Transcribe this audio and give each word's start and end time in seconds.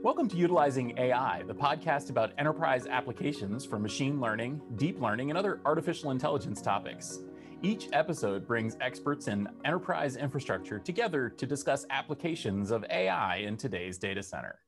Welcome 0.00 0.28
to 0.28 0.36
Utilizing 0.36 0.96
AI, 0.96 1.42
the 1.48 1.54
podcast 1.54 2.08
about 2.08 2.30
enterprise 2.38 2.86
applications 2.86 3.64
for 3.64 3.80
machine 3.80 4.20
learning, 4.20 4.62
deep 4.76 5.00
learning, 5.00 5.30
and 5.30 5.36
other 5.36 5.60
artificial 5.64 6.12
intelligence 6.12 6.62
topics. 6.62 7.18
Each 7.62 7.88
episode 7.92 8.46
brings 8.46 8.76
experts 8.80 9.26
in 9.26 9.48
enterprise 9.64 10.14
infrastructure 10.14 10.78
together 10.78 11.28
to 11.30 11.46
discuss 11.46 11.84
applications 11.90 12.70
of 12.70 12.84
AI 12.90 13.38
in 13.38 13.56
today's 13.56 13.98
data 13.98 14.22
center. 14.22 14.60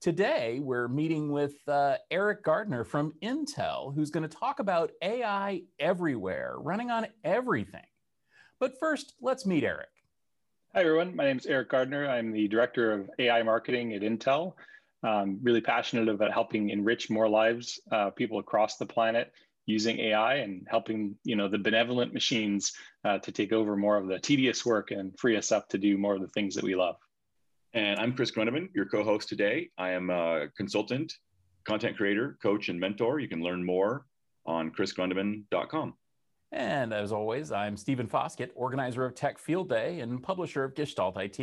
Today, 0.00 0.58
we're 0.62 0.88
meeting 0.88 1.30
with 1.30 1.52
uh, 1.68 1.96
Eric 2.10 2.42
Gardner 2.42 2.82
from 2.82 3.12
Intel, 3.22 3.94
who's 3.94 4.10
going 4.10 4.26
to 4.26 4.36
talk 4.36 4.58
about 4.58 4.90
AI 5.02 5.64
everywhere, 5.80 6.54
running 6.56 6.90
on 6.90 7.08
everything. 7.24 7.84
But 8.58 8.78
first, 8.80 9.12
let's 9.20 9.44
meet 9.44 9.64
Eric. 9.64 9.90
Hi, 10.74 10.80
everyone. 10.80 11.14
My 11.14 11.24
name 11.24 11.36
is 11.36 11.44
Eric 11.44 11.68
Gardner. 11.68 12.08
I'm 12.08 12.32
the 12.32 12.48
Director 12.48 12.92
of 12.92 13.10
AI 13.18 13.42
Marketing 13.42 13.92
at 13.92 14.00
Intel. 14.00 14.54
I'm 15.02 15.38
really 15.42 15.60
passionate 15.60 16.08
about 16.08 16.32
helping 16.32 16.70
enrich 16.70 17.10
more 17.10 17.28
lives, 17.28 17.78
uh, 17.90 18.08
people 18.08 18.38
across 18.38 18.78
the 18.78 18.86
planet 18.86 19.34
using 19.66 19.98
AI 19.98 20.36
and 20.36 20.66
helping 20.70 21.14
you 21.24 21.36
know 21.36 21.46
the 21.46 21.58
benevolent 21.58 22.14
machines 22.14 22.72
uh, 23.04 23.18
to 23.18 23.30
take 23.30 23.52
over 23.52 23.76
more 23.76 23.98
of 23.98 24.06
the 24.06 24.18
tedious 24.18 24.64
work 24.64 24.92
and 24.92 25.12
free 25.18 25.36
us 25.36 25.52
up 25.52 25.68
to 25.68 25.76
do 25.76 25.98
more 25.98 26.14
of 26.14 26.22
the 26.22 26.28
things 26.28 26.54
that 26.54 26.64
we 26.64 26.74
love. 26.74 26.96
And 27.74 28.00
I'm 28.00 28.14
Chris 28.14 28.30
Grundemann, 28.30 28.70
your 28.74 28.86
co-host 28.86 29.28
today. 29.28 29.68
I 29.76 29.90
am 29.90 30.08
a 30.08 30.46
consultant, 30.56 31.12
content 31.64 31.98
creator, 31.98 32.38
coach, 32.42 32.70
and 32.70 32.80
mentor. 32.80 33.20
You 33.20 33.28
can 33.28 33.42
learn 33.42 33.62
more 33.62 34.06
on 34.46 34.70
chrisgrundemann.com. 34.70 35.92
And 36.52 36.92
as 36.92 37.12
always, 37.12 37.50
I'm 37.50 37.78
Stephen 37.78 38.06
Foskett, 38.06 38.52
organizer 38.54 39.06
of 39.06 39.14
Tech 39.14 39.38
Field 39.38 39.70
Day 39.70 40.00
and 40.00 40.22
publisher 40.22 40.64
of 40.64 40.74
Gestalt 40.74 41.16
IT. 41.16 41.38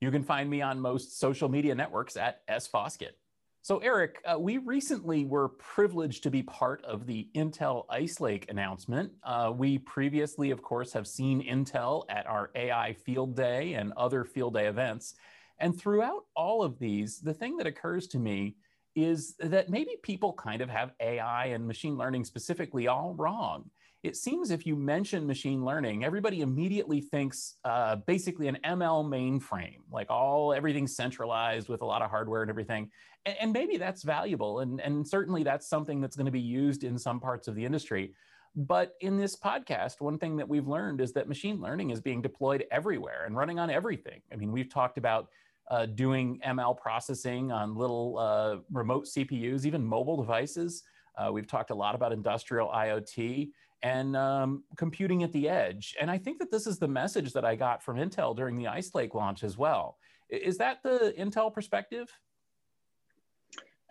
You 0.00 0.10
can 0.12 0.22
find 0.22 0.48
me 0.48 0.62
on 0.62 0.78
most 0.78 1.18
social 1.18 1.48
media 1.48 1.74
networks 1.74 2.16
at 2.16 2.46
sfoskett. 2.46 3.16
So, 3.62 3.78
Eric, 3.78 4.22
uh, 4.24 4.38
we 4.38 4.58
recently 4.58 5.24
were 5.24 5.48
privileged 5.48 6.22
to 6.22 6.30
be 6.30 6.44
part 6.44 6.84
of 6.84 7.04
the 7.04 7.28
Intel 7.34 7.84
Ice 7.90 8.20
Lake 8.20 8.46
announcement. 8.48 9.10
Uh, 9.24 9.52
we 9.52 9.78
previously, 9.78 10.52
of 10.52 10.62
course, 10.62 10.92
have 10.92 11.08
seen 11.08 11.44
Intel 11.44 12.04
at 12.08 12.26
our 12.28 12.52
AI 12.54 12.92
Field 12.92 13.34
Day 13.34 13.72
and 13.72 13.92
other 13.96 14.24
Field 14.24 14.54
Day 14.54 14.66
events. 14.66 15.14
And 15.58 15.76
throughout 15.76 16.26
all 16.36 16.62
of 16.62 16.78
these, 16.78 17.18
the 17.18 17.34
thing 17.34 17.56
that 17.56 17.66
occurs 17.66 18.06
to 18.08 18.20
me 18.20 18.54
is 18.94 19.34
that 19.40 19.68
maybe 19.68 19.96
people 20.02 20.32
kind 20.32 20.60
of 20.60 20.68
have 20.68 20.92
AI 21.00 21.46
and 21.46 21.66
machine 21.66 21.96
learning 21.96 22.24
specifically 22.24 22.86
all 22.86 23.14
wrong 23.14 23.68
it 24.04 24.16
seems 24.16 24.50
if 24.50 24.66
you 24.66 24.76
mention 24.76 25.26
machine 25.26 25.64
learning, 25.64 26.04
everybody 26.04 26.42
immediately 26.42 27.00
thinks 27.00 27.54
uh, 27.64 27.96
basically 27.96 28.48
an 28.48 28.58
ML 28.62 29.02
mainframe, 29.06 29.78
like 29.90 30.10
all 30.10 30.52
everything 30.52 30.86
centralized 30.86 31.70
with 31.70 31.80
a 31.80 31.86
lot 31.86 32.02
of 32.02 32.10
hardware 32.10 32.42
and 32.42 32.50
everything. 32.50 32.90
And, 33.24 33.34
and 33.40 33.52
maybe 33.54 33.78
that's 33.78 34.02
valuable. 34.02 34.60
And, 34.60 34.78
and 34.82 35.08
certainly 35.08 35.42
that's 35.42 35.66
something 35.66 36.02
that's 36.02 36.16
going 36.16 36.26
to 36.26 36.32
be 36.32 36.40
used 36.40 36.84
in 36.84 36.98
some 36.98 37.18
parts 37.18 37.48
of 37.48 37.54
the 37.54 37.64
industry. 37.64 38.12
But 38.54 38.92
in 39.00 39.16
this 39.16 39.36
podcast, 39.36 40.02
one 40.02 40.18
thing 40.18 40.36
that 40.36 40.46
we've 40.46 40.68
learned 40.68 41.00
is 41.00 41.14
that 41.14 41.26
machine 41.26 41.58
learning 41.62 41.88
is 41.88 42.02
being 42.02 42.20
deployed 42.20 42.66
everywhere 42.70 43.24
and 43.24 43.34
running 43.34 43.58
on 43.58 43.70
everything. 43.70 44.20
I 44.30 44.36
mean, 44.36 44.52
we've 44.52 44.68
talked 44.68 44.98
about 44.98 45.28
uh, 45.70 45.86
doing 45.86 46.40
ML 46.46 46.76
processing 46.76 47.50
on 47.50 47.74
little 47.74 48.18
uh, 48.18 48.56
remote 48.70 49.06
CPUs, 49.06 49.64
even 49.64 49.82
mobile 49.82 50.18
devices. 50.18 50.82
Uh, 51.16 51.32
we've 51.32 51.46
talked 51.46 51.70
a 51.70 51.74
lot 51.74 51.94
about 51.94 52.12
industrial 52.12 52.68
IoT 52.68 53.50
and 53.84 54.16
um, 54.16 54.64
computing 54.76 55.22
at 55.22 55.32
the 55.32 55.46
edge. 55.46 55.94
And 56.00 56.10
I 56.10 56.16
think 56.16 56.38
that 56.38 56.50
this 56.50 56.66
is 56.66 56.78
the 56.78 56.88
message 56.88 57.34
that 57.34 57.44
I 57.44 57.54
got 57.54 57.82
from 57.82 57.98
Intel 57.98 58.34
during 58.34 58.56
the 58.56 58.66
Ice 58.66 58.94
Lake 58.94 59.14
launch 59.14 59.44
as 59.44 59.58
well. 59.58 59.98
Is 60.30 60.56
that 60.56 60.78
the 60.82 61.14
Intel 61.18 61.52
perspective? 61.52 62.10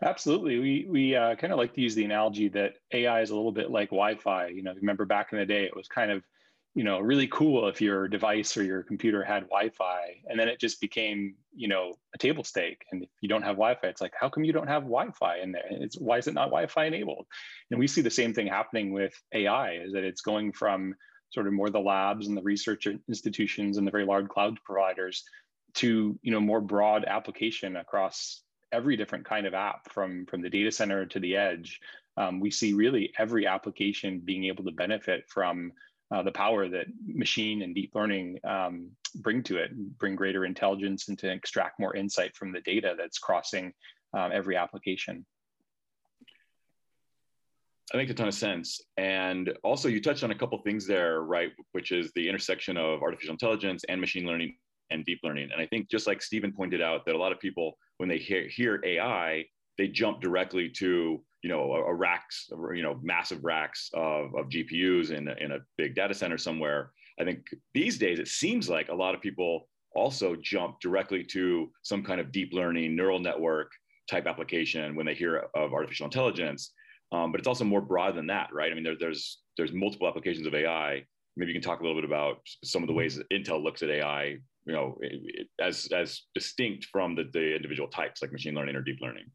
Absolutely. 0.02 0.58
We, 0.58 0.88
we 0.90 1.16
uh, 1.16 1.36
kind 1.36 1.54
of 1.54 1.60
like 1.60 1.76
to 1.76 1.82
use 1.82 1.94
the 1.94 2.04
analogy 2.04 2.50
that 2.50 2.74
AI 2.92 3.22
is 3.22 3.30
a 3.30 3.36
little 3.36 3.52
bit 3.52 3.70
like 3.70 3.90
Wi 3.90 4.16
Fi. 4.16 4.48
You 4.48 4.64
know, 4.64 4.74
remember 4.74 5.06
back 5.06 5.32
in 5.32 5.38
the 5.38 5.46
day, 5.46 5.64
it 5.64 5.76
was 5.76 5.88
kind 5.88 6.10
of 6.10 6.24
you 6.76 6.84
know 6.84 7.00
really 7.00 7.28
cool 7.28 7.68
if 7.68 7.82
your 7.82 8.08
device 8.08 8.58
or 8.58 8.64
your 8.64 8.84
computer 8.84 9.24
had 9.24 9.44
wi-fi 9.44 10.16
and 10.28 10.40
then 10.40 10.48
it 10.48 10.60
just 10.60 10.82
became 10.82 11.36
you 11.56 11.68
know 11.68 11.94
a 12.16 12.18
table 12.18 12.44
stake. 12.44 12.84
And 12.92 13.04
if 13.04 13.10
you 13.22 13.30
don't 13.30 13.44
have 13.44 13.56
wi-fi 13.56 13.88
it's 13.88 14.02
like 14.02 14.14
how 14.20 14.30
come 14.30 14.44
you 14.44 14.54
don't 14.54 14.68
have 14.68 14.84
wi-fi 14.84 15.38
in 15.40 15.52
there? 15.52 15.68
It's 15.70 15.98
why 15.98 16.18
is 16.18 16.28
it 16.28 16.34
not 16.34 16.46
wi-fi 16.46 16.86
enabled? 16.86 17.28
And 17.72 17.80
we 17.80 17.88
see 17.88 18.02
the 18.02 18.10
same 18.10 18.34
thing 18.34 18.48
happening 18.48 18.92
with 18.92 19.14
ai 19.34 19.76
is 19.76 19.94
that 19.94 20.04
it's 20.04 20.22
going 20.22 20.54
from 20.54 20.96
sort 21.32 21.48
of 21.48 21.54
more 21.54 21.70
the 21.70 21.80
labs 21.80 22.28
and 22.28 22.38
the 22.38 22.44
research 22.44 22.88
institutions 23.08 23.78
and 23.78 23.88
the 23.88 23.92
very 23.92 24.06
large 24.06 24.28
cloud 24.28 24.58
providers 24.64 25.24
to 25.76 26.18
you 26.22 26.32
know 26.32 26.40
more 26.40 26.62
broad 26.62 27.06
application 27.06 27.76
across 27.78 28.42
every 28.72 28.98
different 28.98 29.26
kind 29.26 29.46
of 29.46 29.54
app 29.54 29.92
from 29.92 30.26
from 30.26 30.42
the 30.42 30.50
data 30.50 30.72
center 30.72 31.06
to 31.06 31.20
the 31.20 31.36
edge. 31.36 31.80
Um, 32.16 32.40
we 32.40 32.52
see 32.52 32.74
really 32.74 33.12
every 33.18 33.48
application 33.48 34.22
being 34.24 34.46
able 34.46 34.64
to 34.66 34.72
benefit 34.72 35.26
from 35.28 35.72
uh, 36.14 36.22
the 36.22 36.32
power 36.32 36.70
that 36.70 36.86
machine 37.08 37.64
and 37.64 37.74
deep 37.74 37.92
learning 37.96 38.40
um, 38.44 38.90
bring 39.16 39.42
to 39.42 39.58
it, 39.58 39.72
bring 39.98 40.16
greater 40.16 40.46
intelligence 40.46 41.08
and 41.08 41.18
to 41.18 41.32
extract 41.32 41.80
more 41.80 41.96
insight 41.96 42.36
from 42.36 42.52
the 42.52 42.62
data 42.62 42.94
that's 42.98 43.18
crossing 43.18 43.74
um, 44.14 44.32
every 44.32 44.56
application. 44.56 45.26
That 47.92 47.98
makes 47.98 48.12
a 48.12 48.14
ton 48.14 48.28
of 48.28 48.34
sense. 48.36 48.80
And 48.98 49.54
also, 49.64 49.88
you 49.90 50.02
touched 50.02 50.24
on 50.24 50.32
a 50.32 50.36
couple 50.36 50.58
things 50.60 50.86
there, 50.86 51.22
right? 51.22 51.52
Which 51.72 51.92
is 51.92 52.12
the 52.16 52.30
intersection 52.30 52.78
of 52.78 53.02
artificial 53.02 53.34
intelligence 53.34 53.84
and 53.90 54.00
machine 54.00 54.26
learning 54.26 54.56
and 54.92 55.04
deep 55.06 55.20
learning. 55.24 55.50
And 55.52 55.62
I 55.62 55.66
think, 55.66 55.90
just 55.90 56.06
like 56.06 56.22
Stephen 56.22 56.54
pointed 56.54 56.82
out, 56.82 57.06
that 57.06 57.16
a 57.16 57.18
lot 57.18 57.32
of 57.32 57.40
people, 57.40 57.78
when 57.98 58.08
they 58.08 58.20
hear, 58.20 58.48
hear 58.48 58.82
AI, 58.86 59.46
they 59.80 59.88
jump 59.88 60.22
directly 60.22 60.70
to 60.78 61.24
you 61.44 61.50
know, 61.50 61.74
a, 61.74 61.84
a 61.84 61.94
racks, 61.94 62.50
you 62.74 62.82
know, 62.82 63.00
massive 63.04 63.44
racks 63.44 63.92
of, 63.94 64.34
of 64.34 64.48
GPUs 64.48 65.12
in 65.12 65.28
in 65.28 65.52
a 65.52 65.60
big 65.78 65.94
data 65.94 66.14
center 66.14 66.38
somewhere. 66.38 66.92
I 67.20 67.26
think 67.26 67.46
these 67.74 68.00
days 68.00 68.18
it 68.18 68.30
seems 68.30 68.70
like 68.70 68.90
a 68.90 68.96
lot 68.96 69.14
of 69.14 69.22
people 69.22 69.68
also 69.96 70.36
jump 70.36 70.80
directly 70.80 71.24
to 71.24 71.70
some 71.84 72.04
kind 72.04 72.20
of 72.20 72.32
deep 72.32 72.54
learning 72.54 72.96
neural 72.96 73.20
network 73.20 73.72
type 74.10 74.26
application 74.26 74.96
when 74.96 75.06
they 75.06 75.14
hear 75.14 75.48
of 75.54 75.74
artificial 75.74 76.06
intelligence. 76.06 76.72
Um, 77.12 77.32
but 77.32 77.40
it's 77.40 77.48
also 77.48 77.64
more 77.64 77.82
broad 77.82 78.16
than 78.16 78.28
that, 78.28 78.50
right? 78.52 78.72
I 78.72 78.76
mean, 78.76 78.84
there, 78.84 78.98
there's 79.00 79.40
there's 79.58 79.74
multiple 79.74 80.08
applications 80.08 80.48
of 80.48 80.56
AI. 80.56 81.06
Maybe 81.36 81.52
you 81.52 81.60
can 81.60 81.68
talk 81.68 81.82
a 81.82 81.84
little 81.84 82.00
bit 82.00 82.10
about 82.10 82.38
some 82.64 82.84
of 82.84 82.88
the 82.88 82.94
ways 82.94 83.16
that 83.16 83.30
Intel 83.30 83.62
looks 83.62 83.84
at 83.84 83.90
AI, 83.90 84.38
you 84.66 84.74
know, 84.74 84.98
as 85.60 85.90
as 85.94 86.22
distinct 86.34 86.86
from 86.86 87.16
the, 87.16 87.30
the 87.34 87.56
individual 87.56 87.90
types 87.90 88.22
like 88.22 88.32
machine 88.32 88.56
learning 88.56 88.76
or 88.76 88.82
deep 88.82 89.00
learning. 89.02 89.26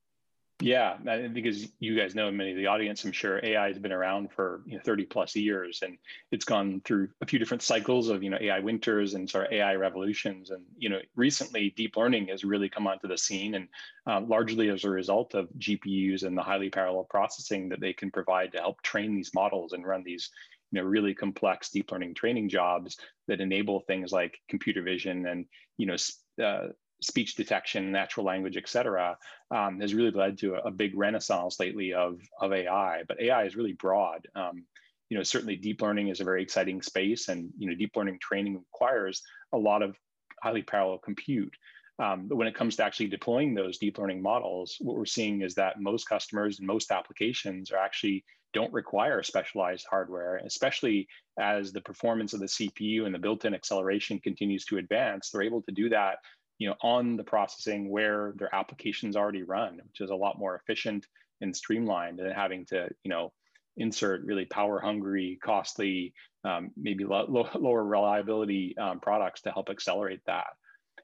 Yeah, 0.60 0.96
because 1.32 1.68
you 1.78 1.96
guys 1.96 2.16
know 2.16 2.32
many 2.32 2.50
of 2.50 2.56
the 2.56 2.66
audience, 2.66 3.04
I'm 3.04 3.12
sure 3.12 3.38
AI 3.44 3.68
has 3.68 3.78
been 3.78 3.92
around 3.92 4.32
for 4.32 4.62
you 4.66 4.74
know, 4.74 4.82
30 4.84 5.06
plus 5.06 5.36
years, 5.36 5.82
and 5.82 5.98
it's 6.32 6.44
gone 6.44 6.82
through 6.84 7.10
a 7.20 7.26
few 7.26 7.38
different 7.38 7.62
cycles 7.62 8.08
of 8.08 8.24
you 8.24 8.30
know 8.30 8.38
AI 8.40 8.58
winters 8.58 9.14
and 9.14 9.30
sort 9.30 9.46
of 9.46 9.52
AI 9.52 9.76
revolutions. 9.76 10.50
And 10.50 10.64
you 10.76 10.88
know, 10.88 10.98
recently, 11.14 11.72
deep 11.76 11.96
learning 11.96 12.26
has 12.28 12.42
really 12.42 12.68
come 12.68 12.88
onto 12.88 13.06
the 13.06 13.16
scene, 13.16 13.54
and 13.54 13.68
uh, 14.08 14.20
largely 14.22 14.68
as 14.68 14.82
a 14.82 14.90
result 14.90 15.34
of 15.34 15.48
GPUs 15.58 16.24
and 16.24 16.36
the 16.36 16.42
highly 16.42 16.70
parallel 16.70 17.04
processing 17.04 17.68
that 17.68 17.80
they 17.80 17.92
can 17.92 18.10
provide 18.10 18.50
to 18.52 18.58
help 18.58 18.82
train 18.82 19.14
these 19.14 19.32
models 19.34 19.74
and 19.74 19.86
run 19.86 20.02
these 20.02 20.28
you 20.72 20.80
know 20.80 20.88
really 20.88 21.14
complex 21.14 21.70
deep 21.70 21.92
learning 21.92 22.14
training 22.14 22.48
jobs 22.48 22.96
that 23.28 23.40
enable 23.40 23.80
things 23.80 24.10
like 24.10 24.40
computer 24.48 24.82
vision 24.82 25.26
and 25.26 25.46
you 25.76 25.86
know 25.86 25.96
uh, 26.44 26.68
speech 27.00 27.36
detection, 27.36 27.92
natural 27.92 28.26
language, 28.26 28.56
et 28.56 28.68
cetera, 28.68 29.16
um, 29.50 29.80
has 29.80 29.94
really 29.94 30.10
led 30.10 30.38
to 30.38 30.54
a, 30.54 30.68
a, 30.68 30.70
big 30.70 30.96
renaissance 30.96 31.60
lately 31.60 31.92
of, 31.92 32.20
of 32.40 32.52
AI. 32.52 33.02
But 33.06 33.20
AI 33.20 33.44
is 33.44 33.56
really 33.56 33.74
broad. 33.74 34.26
Um, 34.34 34.64
you 35.08 35.16
know, 35.16 35.22
certainly 35.22 35.56
deep 35.56 35.80
learning 35.80 36.08
is 36.08 36.20
a 36.20 36.24
very 36.24 36.42
exciting 36.42 36.82
space, 36.82 37.28
and 37.28 37.50
you 37.56 37.68
know, 37.68 37.74
deep 37.74 37.96
learning 37.96 38.18
training 38.20 38.56
requires 38.56 39.22
a 39.52 39.58
lot 39.58 39.82
of 39.82 39.96
highly 40.42 40.62
parallel 40.62 40.98
compute. 40.98 41.54
Um, 42.00 42.28
but 42.28 42.36
when 42.36 42.46
it 42.46 42.54
comes 42.54 42.76
to 42.76 42.84
actually 42.84 43.08
deploying 43.08 43.54
those 43.54 43.78
deep 43.78 43.98
learning 43.98 44.22
models, 44.22 44.76
what 44.80 44.96
we're 44.96 45.06
seeing 45.06 45.42
is 45.42 45.54
that 45.54 45.80
most 45.80 46.08
customers 46.08 46.58
and 46.58 46.66
most 46.66 46.92
applications 46.92 47.72
are 47.72 47.78
actually 47.78 48.24
don't 48.54 48.72
require 48.72 49.22
specialized 49.22 49.86
hardware, 49.90 50.36
especially 50.36 51.08
as 51.38 51.72
the 51.72 51.80
performance 51.80 52.32
of 52.34 52.40
the 52.40 52.46
CPU 52.46 53.04
and 53.04 53.14
the 53.14 53.18
built-in 53.18 53.54
acceleration 53.54 54.20
continues 54.20 54.64
to 54.66 54.78
advance. 54.78 55.30
They're 55.30 55.42
able 55.42 55.62
to 55.62 55.72
do 55.72 55.88
that 55.90 56.18
you 56.58 56.68
know, 56.68 56.74
on 56.82 57.16
the 57.16 57.24
processing 57.24 57.88
where 57.88 58.34
their 58.36 58.54
applications 58.54 59.16
already 59.16 59.42
run, 59.42 59.80
which 59.86 60.00
is 60.00 60.10
a 60.10 60.14
lot 60.14 60.38
more 60.38 60.56
efficient 60.56 61.06
and 61.40 61.54
streamlined 61.56 62.18
than 62.18 62.30
having 62.30 62.66
to, 62.66 62.88
you 63.04 63.10
know, 63.10 63.32
insert 63.76 64.24
really 64.24 64.44
power 64.44 64.80
hungry, 64.80 65.38
costly, 65.42 66.12
um, 66.44 66.70
maybe 66.76 67.04
lo- 67.04 67.26
lo- 67.28 67.48
lower 67.54 67.84
reliability 67.84 68.76
um, 68.76 68.98
products 69.00 69.42
to 69.42 69.52
help 69.52 69.70
accelerate 69.70 70.20
that. 70.26 70.46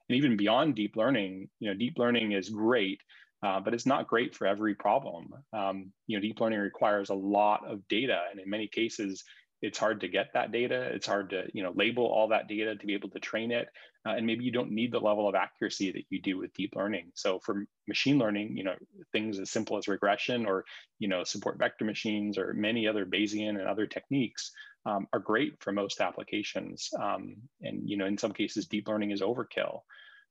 And 0.09 0.17
even 0.17 0.37
beyond 0.37 0.75
deep 0.75 0.95
learning, 0.95 1.49
you 1.59 1.69
know, 1.69 1.77
deep 1.77 1.97
learning 1.97 2.33
is 2.33 2.49
great, 2.49 2.99
uh, 3.41 3.59
but 3.61 3.73
it's 3.73 3.85
not 3.85 4.07
great 4.07 4.35
for 4.35 4.45
every 4.45 4.75
problem. 4.75 5.33
Um, 5.53 5.93
you 6.07 6.17
know, 6.17 6.21
deep 6.21 6.39
learning 6.39 6.59
requires 6.59 7.09
a 7.09 7.15
lot 7.15 7.65
of 7.65 7.87
data, 7.87 8.19
and 8.29 8.39
in 8.39 8.49
many 8.49 8.67
cases, 8.67 9.23
it's 9.61 9.77
hard 9.77 10.01
to 10.01 10.07
get 10.07 10.27
that 10.33 10.51
data. 10.51 10.89
It's 10.93 11.07
hard 11.07 11.29
to 11.31 11.45
you 11.53 11.63
know 11.63 11.73
label 11.75 12.05
all 12.05 12.29
that 12.29 12.47
data 12.47 12.75
to 12.75 12.85
be 12.85 12.93
able 12.93 13.09
to 13.09 13.19
train 13.19 13.51
it. 13.51 13.67
Uh, 14.05 14.11
and 14.11 14.27
maybe 14.27 14.43
you 14.43 14.51
don't 14.51 14.71
need 14.71 14.91
the 14.91 14.99
level 14.99 15.27
of 15.27 15.33
accuracy 15.33 15.91
that 15.91 16.05
you 16.09 16.21
do 16.21 16.37
with 16.37 16.53
deep 16.53 16.75
learning. 16.75 17.11
So 17.15 17.39
for 17.39 17.65
machine 17.87 18.17
learning 18.17 18.57
you 18.57 18.63
know 18.63 18.75
things 19.11 19.39
as 19.39 19.51
simple 19.51 19.77
as 19.77 19.87
regression 19.87 20.45
or 20.45 20.65
you 20.99 21.07
know 21.07 21.23
support 21.23 21.57
vector 21.57 21.85
machines 21.85 22.37
or 22.37 22.53
many 22.53 22.87
other 22.87 23.05
bayesian 23.05 23.49
and 23.49 23.67
other 23.67 23.87
techniques 23.87 24.51
um, 24.85 25.07
are 25.13 25.19
great 25.19 25.53
for 25.61 25.71
most 25.71 26.01
applications. 26.01 26.89
Um, 27.01 27.37
and 27.61 27.89
you 27.89 27.97
know 27.97 28.05
in 28.05 28.17
some 28.17 28.33
cases 28.33 28.67
deep 28.67 28.87
learning 28.87 29.11
is 29.11 29.21
overkill. 29.21 29.81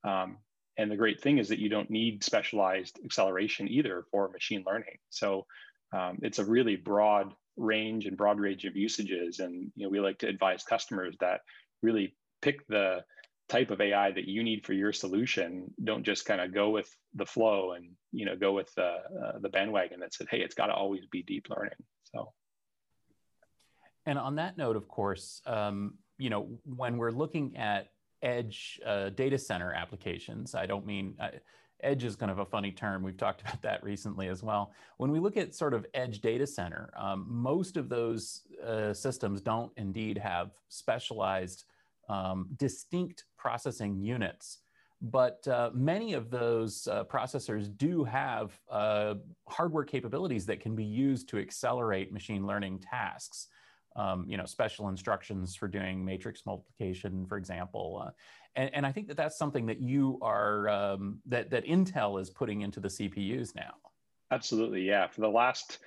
Um, 0.04 0.38
and 0.76 0.90
the 0.90 0.96
great 0.96 1.20
thing 1.20 1.38
is 1.38 1.48
that 1.48 1.60
you 1.60 1.68
don't 1.68 1.90
need 1.90 2.24
specialized 2.24 2.98
acceleration 3.04 3.68
either 3.68 4.04
for 4.10 4.28
machine 4.28 4.64
learning. 4.66 4.98
So 5.08 5.46
um, 5.92 6.18
it's 6.22 6.40
a 6.40 6.44
really 6.44 6.76
broad 6.76 7.32
range 7.56 8.06
and 8.06 8.16
broad 8.16 8.40
range 8.40 8.64
of 8.64 8.76
usages. 8.76 9.38
And 9.40 9.70
you 9.76 9.84
know, 9.84 9.90
we 9.90 10.00
like 10.00 10.18
to 10.18 10.28
advise 10.28 10.62
customers 10.62 11.16
that 11.20 11.40
really 11.82 12.16
pick 12.42 12.66
the 12.66 13.04
type 13.48 13.70
of 13.70 13.80
AI 13.80 14.10
that 14.12 14.26
you 14.26 14.42
need 14.42 14.64
for 14.64 14.72
your 14.72 14.92
solution. 14.92 15.72
Don't 15.82 16.04
just 16.04 16.24
kind 16.24 16.40
of 16.40 16.54
go 16.54 16.70
with 16.70 16.88
the 17.14 17.26
flow 17.26 17.72
and 17.72 17.90
you 18.12 18.24
know 18.24 18.36
go 18.36 18.52
with 18.52 18.72
the 18.74 18.82
uh, 18.82 19.38
the 19.40 19.48
bandwagon 19.48 20.00
that 20.00 20.14
said, 20.14 20.26
hey, 20.30 20.40
it's 20.40 20.54
got 20.54 20.66
to 20.66 20.74
always 20.74 21.04
be 21.10 21.22
deep 21.22 21.46
learning. 21.48 21.74
So. 22.14 22.32
And 24.06 24.18
on 24.18 24.36
that 24.36 24.58
note, 24.58 24.76
of 24.76 24.86
course, 24.86 25.40
um, 25.46 25.94
you 26.18 26.28
know, 26.28 26.46
when 26.64 26.98
we're 26.98 27.10
looking 27.10 27.56
at 27.56 27.88
edge 28.22 28.78
uh, 28.84 29.08
data 29.08 29.38
center 29.38 29.72
applications, 29.72 30.54
I 30.54 30.66
don't 30.66 30.86
mean. 30.86 31.14
I, 31.20 31.30
edge 31.84 32.04
is 32.04 32.16
kind 32.16 32.30
of 32.30 32.38
a 32.38 32.44
funny 32.44 32.72
term. 32.72 33.02
We've 33.02 33.16
talked 33.16 33.40
about 33.46 33.62
that 33.62 33.82
recently 33.84 34.28
as 34.28 34.42
well. 34.42 34.72
When 34.96 35.10
we 35.10 35.20
look 35.20 35.36
at 35.36 35.54
sort 35.54 35.74
of 35.74 35.86
edge 35.94 36.20
data 36.20 36.46
center, 36.46 36.90
um, 36.96 37.26
most 37.28 37.76
of 37.76 37.88
those 37.88 38.42
uh, 38.64 38.92
systems 38.92 39.40
don't 39.40 39.72
indeed 39.76 40.18
have 40.18 40.52
specialized, 40.68 41.64
um, 42.08 42.48
distinct 42.56 43.24
processing 43.36 43.98
units. 43.98 44.58
But 45.00 45.46
uh, 45.46 45.70
many 45.74 46.14
of 46.14 46.30
those 46.30 46.88
uh, 46.88 47.04
processors 47.04 47.68
do 47.76 48.04
have 48.04 48.58
uh, 48.70 49.14
hardware 49.48 49.84
capabilities 49.84 50.46
that 50.46 50.60
can 50.60 50.74
be 50.74 50.84
used 50.84 51.28
to 51.30 51.38
accelerate 51.38 52.12
machine 52.12 52.46
learning 52.46 52.78
tasks. 52.78 53.48
Um, 53.96 54.24
you 54.28 54.36
know, 54.36 54.44
special 54.44 54.88
instructions 54.88 55.54
for 55.54 55.68
doing 55.68 56.04
matrix 56.04 56.46
multiplication, 56.46 57.26
for 57.26 57.36
example. 57.36 58.02
Uh, 58.04 58.10
and, 58.56 58.70
and 58.74 58.86
I 58.86 58.90
think 58.90 59.06
that 59.06 59.16
that's 59.16 59.38
something 59.38 59.66
that 59.66 59.80
you 59.80 60.18
are, 60.20 60.68
um, 60.68 61.20
that, 61.26 61.50
that 61.50 61.64
Intel 61.64 62.20
is 62.20 62.28
putting 62.28 62.62
into 62.62 62.80
the 62.80 62.88
CPUs 62.88 63.54
now. 63.54 63.74
Absolutely, 64.30 64.82
yeah. 64.82 65.06
For 65.06 65.20
the 65.20 65.28
last, 65.28 65.78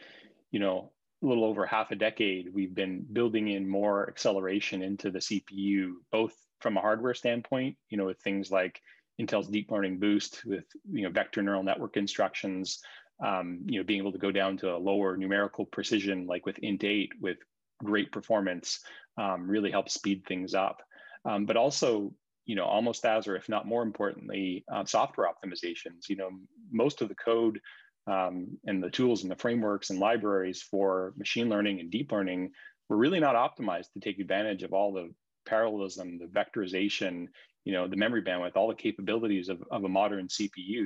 you 0.52 0.60
know, 0.60 0.92
a 1.24 1.26
little 1.26 1.44
over 1.44 1.66
half 1.66 1.92
a 1.92 1.96
decade, 1.96 2.54
we've 2.54 2.76
been 2.76 3.06
building 3.12 3.50
in 3.50 3.68
more 3.68 4.08
acceleration 4.08 4.84
into 4.84 5.10
the 5.12 5.20
CPU, 5.20 5.94
both 6.12 6.34
from 6.60 6.78
a 6.78 6.82
hardware 6.82 7.14
standpoint, 7.14 7.76
you 7.90 7.98
know, 7.98 8.06
with 8.06 8.20
things 8.22 8.52
like 8.52 8.82
Intel's 9.20 9.48
deep 9.48 9.72
learning 9.72 10.00
boost 10.00 10.46
with, 10.46 10.66
you 10.92 11.04
know, 11.04 11.10
vector 11.10 11.42
neural 11.42 11.64
network 11.64 11.98
instructions, 11.98 12.80
um, 13.26 13.62
you 13.66 13.80
know, 13.80 13.84
being 13.84 14.00
able 14.00 14.12
to 14.12 14.18
go 14.20 14.32
down 14.32 14.58
to 14.58 14.76
a 14.76 14.78
lower 14.78 15.18
numerical 15.18 15.66
precision, 15.66 16.28
like 16.28 16.46
with 16.46 16.58
int8 16.62 17.10
with 17.20 17.38
great 17.84 18.12
performance, 18.12 18.80
um, 19.18 19.48
really 19.48 19.72
helps 19.72 19.94
speed 19.94 20.24
things 20.28 20.54
up. 20.54 20.82
Um, 21.26 21.46
but 21.46 21.58
also 21.58 22.14
you 22.48 22.56
know, 22.56 22.64
almost 22.64 23.06
as, 23.06 23.28
or 23.28 23.36
if 23.36 23.50
not 23.50 23.68
more 23.68 23.84
importantly, 23.84 24.64
uh, 24.74 24.86
software 24.86 25.30
optimizations. 25.30 26.08
You 26.08 26.16
know, 26.16 26.30
most 26.72 27.02
of 27.02 27.10
the 27.10 27.16
code 27.16 27.60
um, 28.08 28.58
and 28.66 28.82
the 28.82 28.90
tools 28.90 29.22
and 29.22 29.30
the 29.30 29.36
frameworks 29.36 29.90
and 29.90 30.00
libraries 30.00 30.62
for 30.62 31.14
machine 31.18 31.50
learning 31.50 31.82
and 31.82 31.92
deep 31.92 32.12
learning 32.12 32.52
were 32.88 32.96
really 32.96 33.20
not 33.20 33.36
optimized 33.36 33.92
to 33.94 34.00
take 34.00 34.20
advantage 34.20 34.64
of 34.64 34.72
all 34.72 34.94
the 34.94 35.14
parallelism, 35.46 36.20
the 36.20 36.26
vectorization, 36.26 37.28
you 37.66 37.74
know, 37.74 37.86
the 37.86 37.98
memory 37.98 38.22
bandwidth, 38.22 38.56
all 38.56 38.70
the 38.70 38.76
capabilities 38.76 39.50
of, 39.50 39.62
of 39.70 39.84
a 39.84 39.90
modern 39.90 40.30
CPU. 40.30 40.86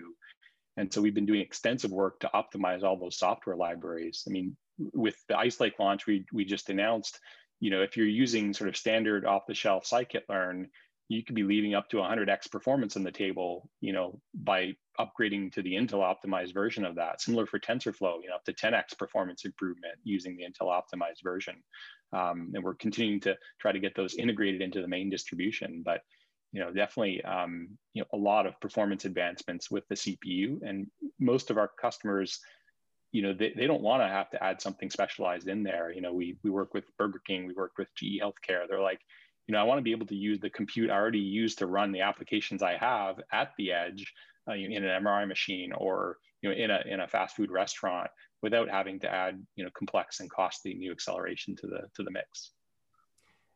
And 0.78 0.92
so 0.92 1.00
we've 1.00 1.14
been 1.14 1.28
doing 1.28 1.42
extensive 1.42 1.92
work 1.92 2.20
to 2.22 2.32
optimize 2.34 2.82
all 2.82 2.98
those 2.98 3.20
software 3.20 3.56
libraries. 3.56 4.24
I 4.28 4.32
mean, 4.32 4.58
with 4.78 5.16
the 5.28 5.38
Ice 5.38 5.60
Lake 5.60 5.80
launch 5.80 6.08
we, 6.08 6.26
we 6.34 6.46
just 6.46 6.70
announced, 6.70 7.20
you 7.60 7.70
know, 7.70 7.82
if 7.82 7.96
you're 7.96 8.08
using 8.08 8.54
sort 8.54 8.70
of 8.70 8.78
standard 8.78 9.26
off-the-shelf 9.26 9.86
scikit-learn, 9.86 10.70
you 11.10 11.24
could 11.24 11.36
be 11.36 11.44
leaving 11.44 11.76
up 11.76 11.90
to 11.90 11.98
100x 11.98 12.50
performance 12.50 12.96
in 12.96 13.04
the 13.04 13.12
table, 13.12 13.70
you 13.82 13.92
know, 13.92 14.20
by 14.34 14.74
upgrading 15.00 15.52
to 15.52 15.62
the 15.62 15.74
Intel 15.74 16.00
optimized 16.00 16.54
version 16.54 16.86
of 16.86 16.96
that. 16.96 17.22
Similar 17.22 17.46
for 17.46 17.60
TensorFlow, 17.60 18.22
you 18.24 18.30
know, 18.30 18.36
up 18.36 18.46
to 18.46 18.54
10x 18.54 18.98
performance 18.98 19.44
improvement 19.44 19.96
using 20.04 20.38
the 20.38 20.44
Intel 20.44 20.70
optimized 20.70 21.22
version. 21.24 21.56
Um, 22.14 22.52
and 22.54 22.64
we're 22.64 22.76
continuing 22.76 23.20
to 23.22 23.38
try 23.60 23.72
to 23.72 23.80
get 23.80 23.96
those 23.96 24.16
integrated 24.16 24.62
into 24.62 24.82
the 24.82 24.88
main 24.88 25.10
distribution. 25.10 25.82
But 25.84 26.02
you 26.52 26.60
know, 26.60 26.72
definitely, 26.72 27.24
um, 27.24 27.70
you 27.94 28.02
know, 28.02 28.08
a 28.14 28.22
lot 28.22 28.46
of 28.46 28.60
performance 28.60 29.06
advancements 29.06 29.72
with 29.72 29.88
the 29.88 29.96
CPU, 29.96 30.60
and 30.64 30.88
most 31.20 31.50
of 31.50 31.58
our 31.58 31.72
customers, 31.80 32.40
you 33.12 33.22
know, 33.22 33.34
they, 33.34 33.54
they 33.56 33.68
don't 33.68 33.82
want 33.82 34.02
to 34.02 34.08
have 34.08 34.30
to 34.32 34.44
add 34.44 34.62
something 34.62 34.90
specialized 34.90 35.48
in 35.48 35.64
there. 35.64 35.92
You 35.92 36.02
know, 36.02 36.14
we 36.14 36.38
we 36.44 36.50
work 36.50 36.74
with 36.74 36.86
Burger 36.98 37.22
King, 37.26 37.46
we 37.46 37.54
work 37.54 37.74
with 37.78 37.90
GE 37.96 38.22
Healthcare. 38.22 38.68
They're 38.70 38.82
like, 38.82 39.02
you 39.48 39.54
know, 39.54 39.60
I 39.60 39.64
want 39.64 39.80
to 39.80 39.84
be 39.84 39.92
able 39.92 40.08
to 40.08 40.16
use 40.16 40.40
the 40.40 40.50
compute 40.50 40.90
I 40.90 40.96
already 40.96 41.20
use 41.20 41.56
to 41.56 41.68
run 41.68 41.92
the 41.92 42.02
applications 42.02 42.64
I 42.64 42.78
have 42.78 43.20
at 43.32 43.52
the 43.58 43.74
edge 43.74 44.14
uh, 44.48 44.54
in 44.54 44.84
an 44.84 45.04
MRI 45.04 45.28
machine 45.28 45.72
or 45.74 46.18
you 46.42 46.50
know 46.50 46.56
in 46.56 46.72
a 46.72 46.82
in 46.86 47.00
a 47.02 47.08
fast 47.08 47.36
food 47.36 47.52
restaurant 47.52 48.10
without 48.42 48.70
having 48.70 49.00
to 49.02 49.14
add 49.14 49.42
you 49.56 49.64
know 49.64 49.70
complex 49.78 50.20
and 50.20 50.30
costly 50.30 50.74
new 50.74 50.92
acceleration 50.92 51.56
to 51.58 51.68
the 51.68 51.82
to 51.96 52.04
the 52.04 52.12
mix. 52.12 52.52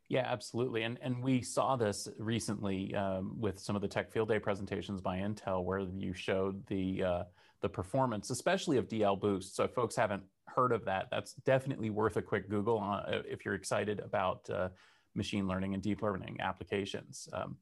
Yeah, 0.10 0.28
absolutely. 0.32 0.84
And 0.84 1.00
and 1.02 1.24
we 1.24 1.42
saw 1.42 1.76
this 1.76 2.08
recently 2.20 2.94
um, 2.94 3.36
with 3.40 3.60
some 3.60 3.76
of 3.76 3.82
the 3.82 3.88
Tech 3.88 4.12
Field 4.12 4.28
Day 4.28 4.38
presentations 4.38 5.02
by 5.02 5.18
Intel, 5.18 5.64
where 5.64 5.80
you 5.80 6.14
showed 6.14 6.66
the 6.68 7.04
uh, 7.04 7.24
the 7.66 7.70
performance, 7.70 8.30
especially 8.30 8.78
of 8.78 8.88
DL 8.88 9.20
Boost. 9.20 9.56
So 9.56 9.64
if 9.64 9.72
folks 9.72 9.96
haven't 9.96 10.22
heard 10.46 10.72
of 10.72 10.86
that, 10.86 11.08
that's 11.10 11.34
definitely 11.48 11.90
worth 11.90 12.16
a 12.16 12.22
quick 12.22 12.48
Google 12.48 12.78
on, 12.78 13.00
uh, 13.00 13.24
if 13.28 13.44
you're 13.44 13.56
excited 13.56 14.00
about 14.02 14.48
uh, 14.52 14.70
machine 15.16 15.48
learning 15.48 15.74
and 15.74 15.82
deep 15.82 16.04
learning 16.04 16.38
applications. 16.42 17.28
Um, 17.34 17.58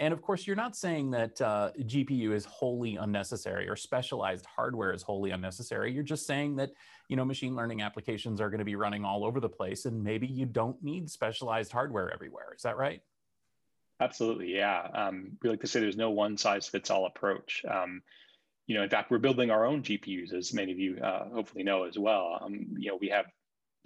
and 0.00 0.12
of 0.12 0.20
course, 0.20 0.48
you're 0.48 0.56
not 0.56 0.74
saying 0.74 1.12
that 1.12 1.40
uh, 1.40 1.70
GPU 1.78 2.32
is 2.32 2.44
wholly 2.44 2.96
unnecessary 2.96 3.68
or 3.68 3.76
specialized 3.76 4.46
hardware 4.46 4.92
is 4.92 5.02
wholly 5.02 5.30
unnecessary. 5.30 5.92
You're 5.92 6.02
just 6.02 6.26
saying 6.26 6.56
that 6.56 6.72
you 7.08 7.14
know 7.14 7.24
machine 7.24 7.54
learning 7.54 7.82
applications 7.82 8.40
are 8.40 8.50
going 8.50 8.58
to 8.58 8.64
be 8.64 8.74
running 8.74 9.04
all 9.04 9.24
over 9.24 9.38
the 9.38 9.48
place, 9.48 9.84
and 9.84 10.02
maybe 10.02 10.26
you 10.26 10.44
don't 10.44 10.82
need 10.82 11.08
specialized 11.08 11.70
hardware 11.70 12.12
everywhere. 12.12 12.52
Is 12.56 12.62
that 12.62 12.76
right? 12.76 13.00
Absolutely, 14.00 14.56
yeah. 14.56 14.88
Um, 14.92 15.38
we 15.40 15.50
like 15.50 15.60
to 15.60 15.68
say 15.68 15.78
there's 15.78 15.96
no 15.96 16.10
one 16.10 16.36
size 16.36 16.66
fits 16.66 16.90
all 16.90 17.06
approach. 17.06 17.64
Um, 17.70 18.02
you 18.66 18.76
know, 18.76 18.82
in 18.82 18.90
fact, 18.90 19.10
we're 19.10 19.18
building 19.18 19.50
our 19.50 19.64
own 19.64 19.82
GPUs, 19.82 20.34
as 20.34 20.52
many 20.52 20.72
of 20.72 20.78
you 20.78 20.98
uh, 20.98 21.28
hopefully 21.30 21.62
know 21.62 21.84
as 21.84 21.98
well. 21.98 22.38
Um, 22.40 22.66
you 22.78 22.90
know, 22.90 22.98
we 23.00 23.08
have 23.08 23.26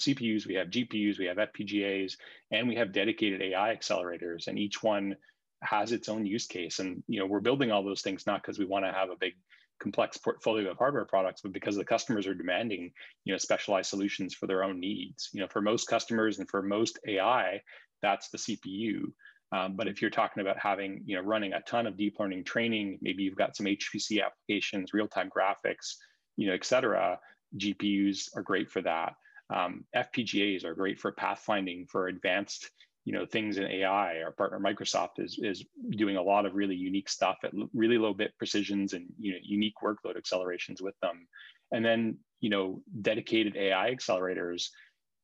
CPUs, 0.00 0.46
we 0.46 0.54
have 0.54 0.68
GPUs, 0.68 1.18
we 1.18 1.26
have 1.26 1.36
FPGAs, 1.36 2.16
and 2.50 2.66
we 2.66 2.76
have 2.76 2.92
dedicated 2.92 3.42
AI 3.42 3.76
accelerators, 3.76 4.46
and 4.46 4.58
each 4.58 4.82
one 4.82 5.16
has 5.62 5.92
its 5.92 6.08
own 6.08 6.24
use 6.24 6.46
case. 6.46 6.78
And 6.78 7.02
you 7.06 7.20
know, 7.20 7.26
we're 7.26 7.40
building 7.40 7.70
all 7.70 7.84
those 7.84 8.00
things 8.00 8.26
not 8.26 8.42
because 8.42 8.58
we 8.58 8.64
want 8.64 8.86
to 8.86 8.92
have 8.92 9.10
a 9.10 9.16
big 9.16 9.34
complex 9.80 10.16
portfolio 10.16 10.70
of 10.70 10.78
hardware 10.78 11.04
products, 11.04 11.42
but 11.42 11.52
because 11.52 11.76
the 11.76 11.84
customers 11.84 12.26
are 12.26 12.34
demanding, 12.34 12.92
you 13.24 13.32
know, 13.32 13.38
specialized 13.38 13.90
solutions 13.90 14.34
for 14.34 14.46
their 14.46 14.62
own 14.64 14.80
needs. 14.80 15.30
You 15.32 15.40
know, 15.40 15.48
for 15.48 15.60
most 15.60 15.88
customers 15.88 16.38
and 16.38 16.48
for 16.48 16.62
most 16.62 16.98
AI, 17.06 17.60
that's 18.02 18.28
the 18.30 18.38
CPU. 18.38 19.12
Um, 19.52 19.74
but 19.74 19.88
if 19.88 20.00
you're 20.00 20.10
talking 20.10 20.42
about 20.42 20.58
having, 20.58 21.02
you 21.04 21.16
know, 21.16 21.22
running 21.22 21.52
a 21.52 21.60
ton 21.62 21.86
of 21.86 21.96
deep 21.96 22.16
learning 22.20 22.44
training, 22.44 22.98
maybe 23.02 23.22
you've 23.22 23.36
got 23.36 23.56
some 23.56 23.66
HPC 23.66 24.22
applications, 24.24 24.94
real-time 24.94 25.28
graphics, 25.28 25.96
you 26.36 26.46
know, 26.46 26.54
et 26.54 26.64
cetera, 26.64 27.18
GPUs 27.56 28.28
are 28.36 28.42
great 28.42 28.70
for 28.70 28.80
that. 28.82 29.14
Um, 29.52 29.84
FPGAs 29.96 30.64
are 30.64 30.74
great 30.74 31.00
for 31.00 31.12
pathfinding 31.12 31.88
for 31.88 32.06
advanced 32.06 32.70
you 33.04 33.12
know 33.12 33.26
things 33.26 33.56
in 33.56 33.64
AI. 33.64 34.22
Our 34.22 34.32
partner 34.32 34.60
Microsoft 34.60 35.18
is 35.18 35.38
is 35.42 35.64
doing 35.90 36.16
a 36.16 36.22
lot 36.22 36.46
of 36.46 36.54
really 36.54 36.76
unique 36.76 37.08
stuff 37.08 37.38
at 37.44 37.52
really 37.72 37.98
low 37.98 38.12
bit 38.12 38.36
precisions 38.38 38.92
and 38.92 39.06
you 39.18 39.32
know 39.32 39.38
unique 39.42 39.74
workload 39.82 40.16
accelerations 40.16 40.82
with 40.82 40.94
them. 41.00 41.26
And 41.72 41.84
then 41.84 42.18
you 42.40 42.50
know 42.50 42.82
dedicated 43.00 43.56
AI 43.56 43.94
accelerators, 43.94 44.68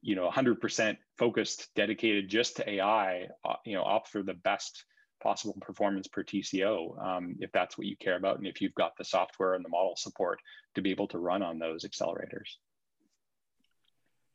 you 0.03 0.15
know 0.15 0.31
100% 0.31 0.97
focused, 1.19 1.69
dedicated 1.75 2.29
just 2.29 2.57
to 2.57 2.71
AI. 2.71 3.27
Uh, 3.45 3.55
you 3.65 3.75
know 3.75 3.83
offer 3.83 4.23
the 4.23 4.35
best 4.35 4.85
possible 5.23 5.57
performance 5.61 6.07
per 6.07 6.23
TCO 6.23 7.03
um, 7.05 7.37
if 7.41 7.51
that's 7.53 7.79
what 7.79 7.87
you 7.87 7.97
care 7.97 8.17
about 8.17 8.39
and 8.39 8.47
if 8.47 8.61
you've 8.61 8.75
got 8.75 8.93
the 8.97 9.05
software 9.05 9.55
and 9.55 9.65
the 9.65 9.69
model 9.69 9.95
support 9.97 10.39
to 10.75 10.83
be 10.83 10.91
able 10.91 11.09
to 11.09 11.19
run 11.19 11.43
on 11.43 11.59
those 11.59 11.85
accelerators. 11.85 12.59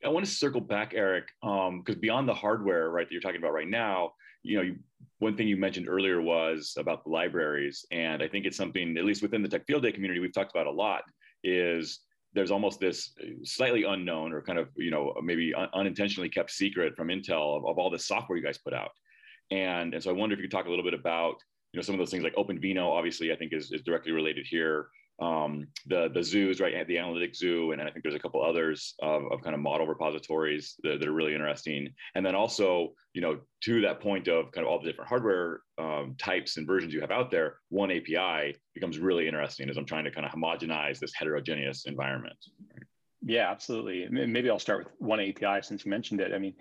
I 0.03 0.09
want 0.09 0.25
to 0.25 0.31
circle 0.31 0.61
back, 0.61 0.93
Eric, 0.95 1.27
because 1.41 1.69
um, 1.95 2.01
beyond 2.01 2.27
the 2.27 2.33
hardware, 2.33 2.89
right, 2.89 3.07
that 3.07 3.11
you're 3.11 3.21
talking 3.21 3.39
about 3.39 3.53
right 3.53 3.67
now, 3.67 4.13
you 4.41 4.57
know, 4.57 4.63
you, 4.63 4.77
one 5.19 5.37
thing 5.37 5.47
you 5.47 5.57
mentioned 5.57 5.87
earlier 5.87 6.19
was 6.21 6.73
about 6.77 7.03
the 7.03 7.11
libraries, 7.11 7.85
and 7.91 8.23
I 8.23 8.27
think 8.27 8.45
it's 8.45 8.57
something, 8.57 8.97
at 8.97 9.05
least 9.05 9.21
within 9.21 9.43
the 9.43 9.47
Tech 9.47 9.67
Field 9.67 9.83
Day 9.83 9.91
community, 9.91 10.19
we've 10.19 10.33
talked 10.33 10.51
about 10.51 10.65
a 10.65 10.71
lot. 10.71 11.03
Is 11.43 11.99
there's 12.33 12.51
almost 12.51 12.79
this 12.79 13.11
uh, 13.21 13.27
slightly 13.43 13.83
unknown 13.83 14.33
or 14.33 14.41
kind 14.41 14.57
of 14.57 14.69
you 14.75 14.91
know 14.91 15.13
maybe 15.23 15.53
un- 15.53 15.69
unintentionally 15.73 16.29
kept 16.29 16.51
secret 16.51 16.95
from 16.95 17.09
Intel 17.09 17.57
of, 17.57 17.65
of 17.65 17.77
all 17.77 17.89
the 17.89 17.99
software 17.99 18.37
you 18.37 18.43
guys 18.43 18.57
put 18.57 18.73
out. 18.73 18.91
And, 19.51 19.93
and 19.93 20.01
so 20.01 20.09
I 20.09 20.13
wonder 20.13 20.33
if 20.33 20.39
you 20.39 20.47
could 20.47 20.55
talk 20.55 20.67
a 20.67 20.69
little 20.69 20.85
bit 20.85 20.93
about 20.93 21.35
you 21.73 21.77
know 21.77 21.81
some 21.81 21.95
of 21.95 21.99
those 21.99 22.11
things 22.11 22.23
like 22.23 22.35
OpenVINO, 22.35 22.87
obviously 22.87 23.31
I 23.31 23.35
think 23.35 23.53
is, 23.53 23.71
is 23.71 23.81
directly 23.81 24.11
related 24.11 24.45
here. 24.49 24.87
Um, 25.21 25.67
the 25.85 26.09
the 26.11 26.23
zoos, 26.23 26.59
right? 26.59 26.87
The 26.87 26.97
analytic 26.97 27.35
zoo, 27.35 27.71
and 27.71 27.81
I 27.81 27.91
think 27.91 28.01
there's 28.01 28.15
a 28.15 28.19
couple 28.19 28.43
others 28.43 28.95
of, 29.03 29.23
of 29.31 29.41
kind 29.43 29.53
of 29.53 29.61
model 29.61 29.85
repositories 29.85 30.75
that, 30.81 30.99
that, 30.99 31.07
are 31.07 31.13
really 31.13 31.35
interesting. 31.35 31.93
And 32.15 32.25
then 32.25 32.33
also, 32.33 32.93
you 33.13 33.21
know, 33.21 33.39
to 33.65 33.81
that 33.81 34.01
point 34.01 34.27
of 34.27 34.51
kind 34.51 34.65
of 34.65 34.71
all 34.71 34.79
the 34.79 34.89
different 34.89 35.09
hardware 35.09 35.61
um, 35.77 36.15
types 36.17 36.57
and 36.57 36.65
versions 36.65 36.91
you 36.91 37.01
have 37.01 37.11
out 37.11 37.29
there, 37.29 37.57
oneAPI 37.71 38.55
becomes 38.73 38.97
really 38.97 39.27
interesting 39.27 39.69
as 39.69 39.77
I'm 39.77 39.85
trying 39.85 40.05
to 40.05 40.11
kind 40.11 40.25
of 40.25 40.31
homogenize 40.31 40.97
this 40.97 41.13
heterogeneous 41.13 41.85
environment. 41.85 42.37
Yeah, 43.23 43.51
absolutely. 43.51 44.07
Maybe 44.09 44.49
I'll 44.49 44.57
start 44.57 44.85
with 44.85 45.09
oneAPI 45.09 45.63
since 45.63 45.85
you 45.85 45.91
mentioned 45.91 46.21
it. 46.21 46.33
I 46.33 46.39
mean, 46.39 46.55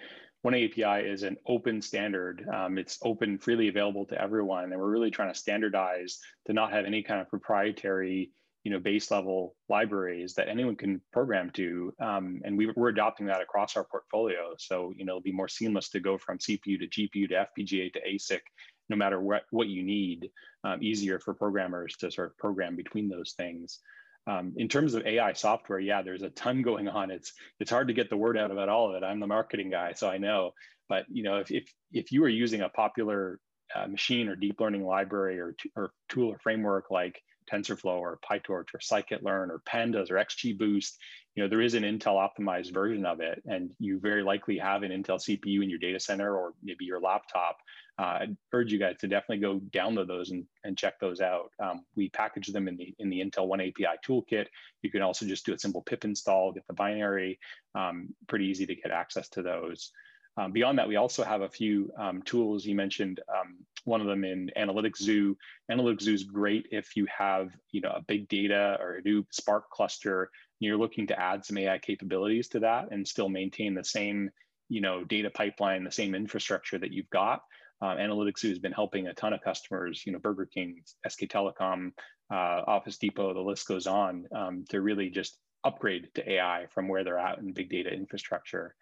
oneAPI 0.45 1.11
is 1.11 1.23
an 1.23 1.37
open 1.47 1.81
standard. 1.81 2.47
Um, 2.53 2.79
it's 2.79 2.99
open, 3.03 3.39
freely 3.39 3.69
available 3.69 4.07
to 4.07 4.21
everyone, 4.21 4.65
and 4.65 4.81
we're 4.81 4.91
really 4.91 5.11
trying 5.11 5.33
to 5.33 5.39
standardize 5.39 6.19
to 6.47 6.53
not 6.53 6.73
have 6.73 6.85
any 6.85 7.03
kind 7.03 7.21
of 7.21 7.29
proprietary, 7.29 8.31
you 8.65 8.71
know, 8.71 8.79
base 8.79 9.11
level 9.11 9.55
libraries 9.69 10.35
that 10.35 10.49
anyone 10.49 10.77
can 10.77 11.01
program 11.13 11.51
to. 11.51 11.95
Um, 12.01 12.43
and 12.45 12.59
we, 12.59 12.69
are 12.69 12.89
adopting 12.89 13.27
that 13.27 13.41
across 13.41 13.77
our 13.77 13.85
portfolio. 13.85 14.55
So 14.59 14.93
you 14.97 15.05
know, 15.05 15.13
it'll 15.13 15.23
be 15.23 15.33
more 15.33 15.49
seamless 15.49 15.89
to 15.91 16.01
go 16.01 16.19
from 16.19 16.39
CPU 16.39 16.79
to 16.79 16.87
GPU 16.87 17.29
to 17.29 17.47
FPGA 17.47 17.93
to 17.93 18.01
ASIC, 18.01 18.41
no 18.89 18.97
matter 18.97 19.21
what 19.21 19.43
what 19.51 19.69
you 19.69 19.83
need. 19.83 20.31
Um, 20.63 20.83
easier 20.83 21.19
for 21.19 21.33
programmers 21.33 21.97
to 21.99 22.11
sort 22.11 22.31
of 22.31 22.39
program 22.39 22.77
between 22.77 23.09
those 23.09 23.33
things. 23.33 23.81
Um, 24.27 24.53
in 24.57 24.69
terms 24.69 24.93
of 24.95 25.07
AI 25.07 25.33
software, 25.33 25.81
yeah, 25.81 26.03
there's 26.03 26.23
a 26.23 26.31
ton 26.31 26.63
going 26.71 26.89
on. 26.89 27.11
It's 27.11 27.33
it's 27.59 27.71
hard 27.71 27.89
to 27.89 27.95
get 27.95 28.11
the 28.11 28.17
word 28.17 28.37
out 28.37 28.51
about 28.51 28.69
all 28.69 28.91
of 28.91 29.03
it. 29.03 29.07
I'm 29.07 29.21
the 29.21 29.27
marketing 29.27 29.71
guy, 29.71 29.93
so 29.93 30.09
I 30.09 30.19
know. 30.19 30.53
But 30.89 31.07
you 31.09 31.23
know, 31.23 31.39
if 31.39 31.51
if 31.51 31.73
if 31.93 32.13
you 32.13 32.25
are 32.25 32.29
using 32.29 32.61
a 32.61 32.69
popular 32.69 33.39
uh, 33.75 33.87
machine 33.87 34.29
or 34.29 34.37
deep 34.37 34.61
learning 34.61 34.85
library 34.85 35.39
or, 35.39 35.55
or 35.77 35.93
tool 36.09 36.29
or 36.29 36.39
framework 36.39 36.91
like 36.91 37.23
TensorFlow 37.51 37.99
or 37.99 38.19
PyTorch 38.29 38.69
or 38.75 38.79
scikit-learn 38.79 39.51
or 39.51 39.61
Pandas 39.69 40.11
or 40.11 40.15
XGBoost, 40.15 40.93
you 41.35 41.43
know, 41.43 41.49
there 41.49 41.61
is 41.61 41.75
an 41.75 41.85
Intel 41.85 42.17
optimized 42.17 42.73
version 42.73 43.07
of 43.07 43.21
it, 43.21 43.43
and 43.47 43.73
you 43.79 43.99
very 44.01 44.23
likely 44.23 44.59
have 44.59 44.83
an 44.83 44.91
Intel 44.91 45.19
CPU 45.19 45.63
in 45.63 45.71
your 45.71 45.79
data 45.79 46.01
center 46.01 46.37
or 46.37 46.53
maybe 46.63 46.85
your 46.85 47.01
laptop. 47.01 47.59
Uh, 47.99 48.19
I'd 48.21 48.37
urge 48.53 48.73
you 48.73 48.79
guys 48.79 48.97
to 48.99 49.09
definitely 49.09 49.39
go 49.39 49.61
download 49.71 50.09
those 50.09 50.31
and, 50.31 50.45
and 50.65 50.77
check 50.77 50.99
those 50.99 51.21
out. 51.21 51.51
Um, 51.63 51.85
we 51.95 52.09
package 52.09 52.49
them 52.49 52.67
in 52.67 52.77
the 52.77 52.95
in 52.99 53.11
the 53.11 53.21
Intel 53.21 53.49
oneAPI 53.49 53.97
toolkit. 54.07 54.47
You 54.83 54.91
can 54.91 55.03
also 55.03 55.27
just 55.27 55.47
do 55.47 55.55
a 55.55 55.59
simple 55.59 55.83
pip 55.83 56.05
install, 56.05 56.53
get 56.53 56.67
the 56.67 56.75
binary. 56.75 57.39
Um, 57.75 58.09
pretty 58.27 58.47
easy 58.47 58.67
to 58.67 58.75
get 58.75 58.91
access 58.91 59.29
to 59.31 59.43
those. 59.43 59.93
Um, 60.37 60.53
beyond 60.53 60.79
that, 60.79 60.89
we 60.89 60.97
also 60.97 61.25
have 61.25 61.43
a 61.43 61.49
few 61.49 61.91
um, 61.99 62.23
tools. 62.23 62.65
You 62.65 62.75
mentioned 62.75 63.21
um, 63.29 63.59
one 63.85 64.01
of 64.01 64.07
them 64.07 64.25
in 64.25 64.51
Analytics 64.57 64.99
Zoo. 64.99 65.37
Analytics 65.71 66.03
Zoo 66.03 66.15
is 66.15 66.25
great 66.25 66.67
if 66.71 66.97
you 66.97 67.07
have 67.07 67.51
you 67.73 67.81
know 67.81 67.91
a 67.91 68.03
big 68.03 68.29
data 68.29 68.79
or 68.81 68.97
a 68.97 69.03
new 69.03 69.27
Spark 69.31 69.71
cluster, 69.71 70.23
and 70.23 70.31
you're 70.67 70.79
looking 70.79 71.07
to 71.09 71.21
add 71.21 71.45
some 71.45 71.59
AI 71.59 71.79
capabilities 71.79 72.49
to 72.49 72.61
that 72.61 72.89
and 72.91 73.07
still 73.07 73.29
maintain 73.29 73.75
the 73.75 73.85
same 73.85 74.31
you 74.69 74.81
know 74.81 75.05
data 75.05 75.31
pipeline, 75.31 75.85
the 75.85 75.93
same 75.93 76.15
infrastructure 76.15 76.79
that 76.79 76.93
you've 76.93 77.11
got. 77.11 77.43
Uh, 77.83 77.97
Analytics 77.97 78.41
Zoo 78.41 78.51
has 78.51 78.59
been 78.59 78.73
helping 78.73 79.07
a 79.07 79.15
ton 79.15 79.33
of 79.33 79.41
customers, 79.41 80.03
you 80.05 80.13
know, 80.13 80.19
Burger 80.19 80.45
King, 80.45 80.83
SK 81.09 81.23
Telecom, 81.23 81.93
uh, 82.31 82.63
Office 82.67 82.99
Depot, 82.99 83.33
the 83.33 83.41
list 83.41 83.67
goes 83.67 83.87
on, 83.87 84.27
um, 84.37 84.65
to 84.69 84.83
really 84.83 85.09
just 85.09 85.39
upgrade 85.65 86.09
to 86.15 86.31
AI 86.31 86.67
from 86.75 86.89
where 86.89 87.05
they're 87.05 87.19
at 87.19 87.39
in 87.39 87.55
big 87.55 87.71
data 87.71 87.91
infrastructure. 87.91 88.75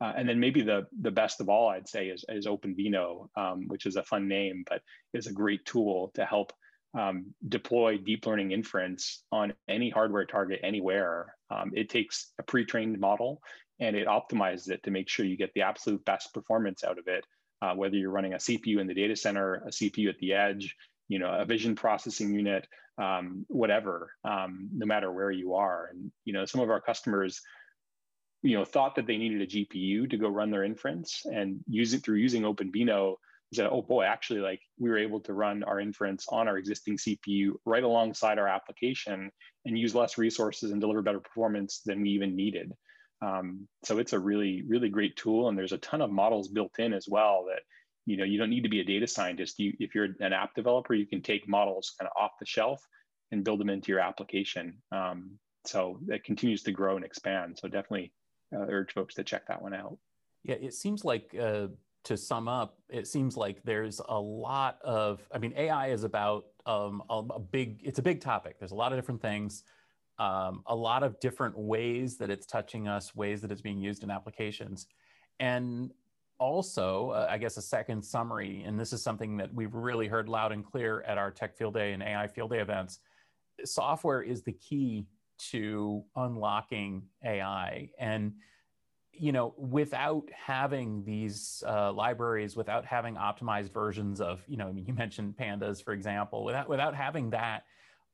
Uh, 0.00 0.12
and 0.16 0.28
then 0.28 0.40
maybe 0.40 0.60
the, 0.60 0.86
the 1.00 1.10
best 1.10 1.40
of 1.40 1.48
all, 1.48 1.68
I'd 1.68 1.88
say, 1.88 2.08
is, 2.08 2.24
is 2.28 2.46
OpenVINO, 2.46 3.28
um, 3.36 3.68
which 3.68 3.86
is 3.86 3.96
a 3.96 4.02
fun 4.02 4.28
name, 4.28 4.64
but 4.68 4.82
is 5.12 5.26
a 5.26 5.32
great 5.32 5.64
tool 5.64 6.10
to 6.14 6.24
help 6.24 6.52
um, 6.98 7.26
deploy 7.48 7.98
deep 7.98 8.26
learning 8.26 8.52
inference 8.52 9.24
on 9.32 9.52
any 9.68 9.90
hardware 9.90 10.24
target 10.24 10.60
anywhere. 10.62 11.34
Um, 11.50 11.72
it 11.74 11.88
takes 11.88 12.32
a 12.38 12.42
pre-trained 12.42 12.98
model 12.98 13.40
and 13.80 13.96
it 13.96 14.06
optimizes 14.06 14.70
it 14.70 14.82
to 14.84 14.90
make 14.90 15.08
sure 15.08 15.26
you 15.26 15.36
get 15.36 15.52
the 15.54 15.62
absolute 15.62 16.04
best 16.04 16.32
performance 16.32 16.84
out 16.84 16.98
of 16.98 17.08
it, 17.08 17.24
uh, 17.62 17.74
whether 17.74 17.96
you're 17.96 18.10
running 18.10 18.34
a 18.34 18.38
CPU 18.38 18.78
in 18.78 18.86
the 18.86 18.94
data 18.94 19.16
center, 19.16 19.54
a 19.66 19.70
CPU 19.70 20.08
at 20.08 20.18
the 20.18 20.32
edge, 20.32 20.76
you 21.08 21.18
know, 21.18 21.32
a 21.32 21.44
vision 21.44 21.74
processing 21.74 22.32
unit, 22.32 22.66
um, 22.98 23.44
whatever, 23.48 24.12
um, 24.24 24.68
no 24.72 24.86
matter 24.86 25.12
where 25.12 25.30
you 25.30 25.54
are. 25.54 25.88
And 25.90 26.12
you 26.24 26.32
know, 26.32 26.44
some 26.44 26.60
of 26.60 26.70
our 26.70 26.80
customers 26.80 27.40
you 28.44 28.56
know, 28.56 28.64
thought 28.64 28.94
that 28.94 29.06
they 29.06 29.16
needed 29.16 29.40
a 29.40 29.46
GPU 29.46 30.08
to 30.10 30.16
go 30.18 30.28
run 30.28 30.50
their 30.50 30.64
inference 30.64 31.22
and 31.24 31.60
use 31.66 31.94
it 31.94 32.04
through 32.04 32.18
using 32.18 32.42
OpenVINO 32.42 33.16
said, 33.54 33.68
oh 33.70 33.82
boy, 33.82 34.04
actually, 34.04 34.40
like 34.40 34.60
we 34.78 34.90
were 34.90 34.98
able 34.98 35.20
to 35.20 35.32
run 35.32 35.62
our 35.62 35.80
inference 35.80 36.26
on 36.28 36.48
our 36.48 36.58
existing 36.58 36.98
CPU 36.98 37.52
right 37.64 37.82
alongside 37.82 38.38
our 38.38 38.48
application 38.48 39.30
and 39.64 39.78
use 39.78 39.94
less 39.94 40.18
resources 40.18 40.72
and 40.72 40.80
deliver 40.80 41.02
better 41.02 41.20
performance 41.20 41.80
than 41.86 42.02
we 42.02 42.10
even 42.10 42.36
needed. 42.36 42.72
Um, 43.22 43.66
so 43.84 43.98
it's 43.98 44.12
a 44.12 44.18
really, 44.18 44.62
really 44.66 44.88
great 44.88 45.16
tool. 45.16 45.48
And 45.48 45.56
there's 45.56 45.72
a 45.72 45.78
ton 45.78 46.02
of 46.02 46.10
models 46.10 46.48
built 46.48 46.78
in 46.78 46.92
as 46.92 47.06
well 47.08 47.46
that, 47.48 47.62
you 48.06 48.16
know, 48.16 48.24
you 48.24 48.38
don't 48.38 48.50
need 48.50 48.64
to 48.64 48.68
be 48.68 48.80
a 48.80 48.84
data 48.84 49.06
scientist. 49.06 49.58
You, 49.58 49.72
if 49.78 49.94
you're 49.94 50.08
an 50.20 50.32
app 50.32 50.54
developer, 50.54 50.92
you 50.92 51.06
can 51.06 51.22
take 51.22 51.48
models 51.48 51.94
kind 51.98 52.10
of 52.10 52.22
off 52.22 52.32
the 52.38 52.46
shelf 52.46 52.82
and 53.32 53.44
build 53.44 53.60
them 53.60 53.70
into 53.70 53.90
your 53.92 54.00
application. 54.00 54.82
Um, 54.92 55.38
so 55.64 55.98
it 56.08 56.24
continues 56.24 56.62
to 56.64 56.72
grow 56.72 56.96
and 56.96 57.04
expand. 57.04 57.58
So 57.58 57.68
definitely 57.68 58.12
uh, 58.52 58.66
urge 58.68 58.92
folks 58.92 59.14
to 59.14 59.24
check 59.24 59.46
that 59.48 59.62
one 59.62 59.74
out. 59.74 59.98
Yeah, 60.42 60.56
it 60.56 60.74
seems 60.74 61.04
like 61.04 61.34
uh, 61.40 61.68
to 62.04 62.16
sum 62.16 62.48
up, 62.48 62.78
it 62.88 63.06
seems 63.06 63.36
like 63.36 63.62
there's 63.64 64.00
a 64.08 64.18
lot 64.18 64.78
of. 64.82 65.26
I 65.32 65.38
mean, 65.38 65.54
AI 65.56 65.88
is 65.88 66.04
about 66.04 66.46
um, 66.66 67.02
a, 67.08 67.22
a, 67.30 67.40
big. 67.40 67.80
It's 67.82 67.98
a 67.98 68.02
big 68.02 68.20
topic. 68.20 68.58
There's 68.58 68.72
a 68.72 68.76
lot 68.76 68.92
of 68.92 68.98
different 68.98 69.22
things, 69.22 69.64
um, 70.18 70.62
a 70.66 70.74
lot 70.74 71.02
of 71.02 71.18
different 71.20 71.58
ways 71.58 72.18
that 72.18 72.30
it's 72.30 72.46
touching 72.46 72.88
us, 72.88 73.14
ways 73.14 73.40
that 73.42 73.50
it's 73.50 73.62
being 73.62 73.78
used 73.78 74.02
in 74.02 74.10
applications, 74.10 74.86
and 75.40 75.90
also, 76.38 77.10
uh, 77.10 77.28
I 77.30 77.38
guess 77.38 77.56
a 77.56 77.62
second 77.62 78.04
summary, 78.04 78.64
and 78.64 78.78
this 78.78 78.92
is 78.92 79.02
something 79.02 79.36
that 79.38 79.54
we've 79.54 79.74
really 79.74 80.08
heard 80.08 80.28
loud 80.28 80.52
and 80.52 80.64
clear 80.64 81.02
at 81.02 81.16
our 81.16 81.30
Tech 81.30 81.56
Field 81.56 81.74
Day 81.74 81.92
and 81.92 82.02
AI 82.02 82.26
Field 82.26 82.50
Day 82.50 82.58
events. 82.58 82.98
Software 83.64 84.20
is 84.20 84.42
the 84.42 84.52
key 84.52 85.06
to 85.50 86.04
unlocking 86.16 87.02
AI. 87.24 87.90
And 87.98 88.34
you 89.16 89.32
know, 89.32 89.54
without 89.56 90.28
having 90.32 91.04
these 91.04 91.62
uh, 91.66 91.92
libraries, 91.92 92.56
without 92.56 92.84
having 92.84 93.14
optimized 93.14 93.72
versions 93.72 94.20
of, 94.20 94.42
you 94.48 94.56
know, 94.56 94.68
I 94.68 94.72
mean, 94.72 94.86
you 94.86 94.94
mentioned 95.04 95.36
pandas, 95.36 95.82
for 95.82 95.92
example, 95.92 96.44
without 96.44 96.68
without 96.68 96.94
having 96.94 97.30
that, 97.30 97.64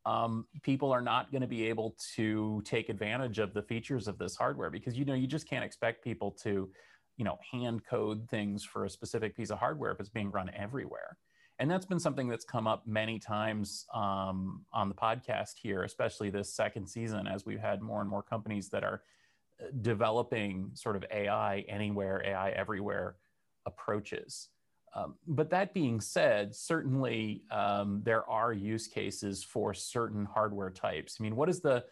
um, 0.07 0.47
people 0.63 0.93
are 0.93 1.03
not 1.03 1.31
going 1.31 1.43
to 1.43 1.49
be 1.49 1.67
able 1.69 1.97
to 2.17 2.63
take 2.65 2.89
advantage 2.89 3.39
of 3.39 3.53
the 3.53 3.63
features 3.63 4.09
of 4.09 4.19
this 4.19 4.37
hardware 4.37 4.71
because 4.71 4.97
you 4.97 5.05
know 5.05 5.15
you 5.15 5.27
just 5.27 5.49
can't 5.49 5.65
expect 5.65 6.03
people 6.03 6.31
to, 6.43 6.71
you 7.17 7.25
know, 7.25 7.39
hand 7.51 7.83
code 7.85 8.29
things 8.29 8.65
for 8.65 8.85
a 8.85 8.91
specific 8.91 9.37
piece 9.37 9.51
of 9.51 9.59
hardware 9.59 9.93
if 9.93 10.01
it's 10.01 10.09
being 10.09 10.31
run 10.31 10.51
everywhere. 10.57 11.17
And 11.61 11.71
that's 11.71 11.85
been 11.85 12.01
something 12.01 12.27
that's 12.27 12.47
come 12.47 12.67
up 12.67 12.87
many 12.87 13.19
times 13.19 13.85
um, 13.93 14.65
on 14.73 14.89
the 14.89 14.95
podcast 14.95 15.59
here, 15.63 15.83
especially 15.83 16.31
this 16.31 16.51
second 16.51 16.87
season, 16.87 17.27
as 17.27 17.45
we've 17.45 17.61
had 17.61 17.83
more 17.83 18.01
and 18.01 18.09
more 18.09 18.23
companies 18.23 18.71
that 18.71 18.83
are 18.83 19.03
uh, 19.61 19.67
developing 19.83 20.71
sort 20.73 20.97
of 20.97 21.05
AI 21.13 21.67
anywhere, 21.69 22.23
AI 22.25 22.51
everywhere 22.53 23.17
approaches. 23.67 24.49
Um, 24.95 25.17
but 25.27 25.51
that 25.51 25.75
being 25.75 26.01
said, 26.01 26.55
certainly 26.55 27.43
um, 27.51 28.01
there 28.05 28.29
are 28.29 28.55
use 28.55 28.87
cases 28.87 29.45
for 29.45 29.75
certain 29.75 30.25
hardware 30.25 30.71
types. 30.71 31.19
I 31.21 31.23
mean, 31.23 31.37
what 31.37 31.51
is 31.51 31.61
the, 31.61 31.85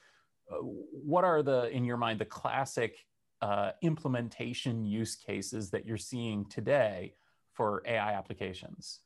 uh, 0.51 0.57
what 0.63 1.25
are 1.25 1.43
the, 1.43 1.69
in 1.69 1.85
your 1.85 1.99
mind, 1.99 2.21
the 2.21 2.25
classic 2.25 3.05
uh, 3.43 3.73
implementation 3.83 4.87
use 4.87 5.15
cases 5.15 5.69
that 5.71 5.85
you're 5.85 5.99
seeing 5.99 6.47
today 6.47 7.13
for 7.53 7.83
AI 7.87 8.15
applications? 8.15 9.01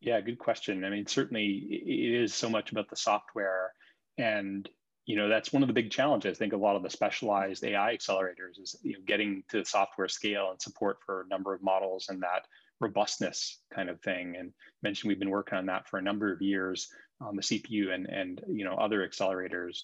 Yeah, 0.00 0.20
good 0.20 0.38
question. 0.38 0.84
I 0.84 0.90
mean, 0.90 1.06
certainly 1.06 1.46
it 1.46 2.22
is 2.22 2.34
so 2.34 2.48
much 2.48 2.72
about 2.72 2.88
the 2.88 2.96
software. 2.96 3.72
And, 4.16 4.68
you 5.04 5.16
know, 5.16 5.28
that's 5.28 5.52
one 5.52 5.62
of 5.62 5.66
the 5.66 5.74
big 5.74 5.90
challenges. 5.90 6.36
I 6.36 6.38
think 6.38 6.54
a 6.54 6.58
lot 6.58 6.76
of 6.76 6.82
the 6.82 6.90
specialized 6.90 7.64
AI 7.64 7.96
accelerators 7.96 8.58
is, 8.60 8.76
you 8.82 8.94
know, 8.94 9.00
getting 9.06 9.42
to 9.50 9.64
software 9.64 10.08
scale 10.08 10.50
and 10.50 10.60
support 10.60 10.98
for 11.04 11.22
a 11.22 11.28
number 11.28 11.54
of 11.54 11.62
models 11.62 12.08
and 12.08 12.22
that 12.22 12.46
robustness 12.80 13.60
kind 13.74 13.90
of 13.90 14.00
thing. 14.00 14.36
And 14.38 14.52
mentioned 14.82 15.08
we've 15.08 15.18
been 15.18 15.30
working 15.30 15.58
on 15.58 15.66
that 15.66 15.86
for 15.86 15.98
a 15.98 16.02
number 16.02 16.32
of 16.32 16.40
years 16.40 16.88
on 17.20 17.36
the 17.36 17.42
CPU 17.42 17.92
and, 17.92 18.06
and 18.06 18.40
you 18.48 18.64
know, 18.64 18.76
other 18.76 19.06
accelerators. 19.06 19.82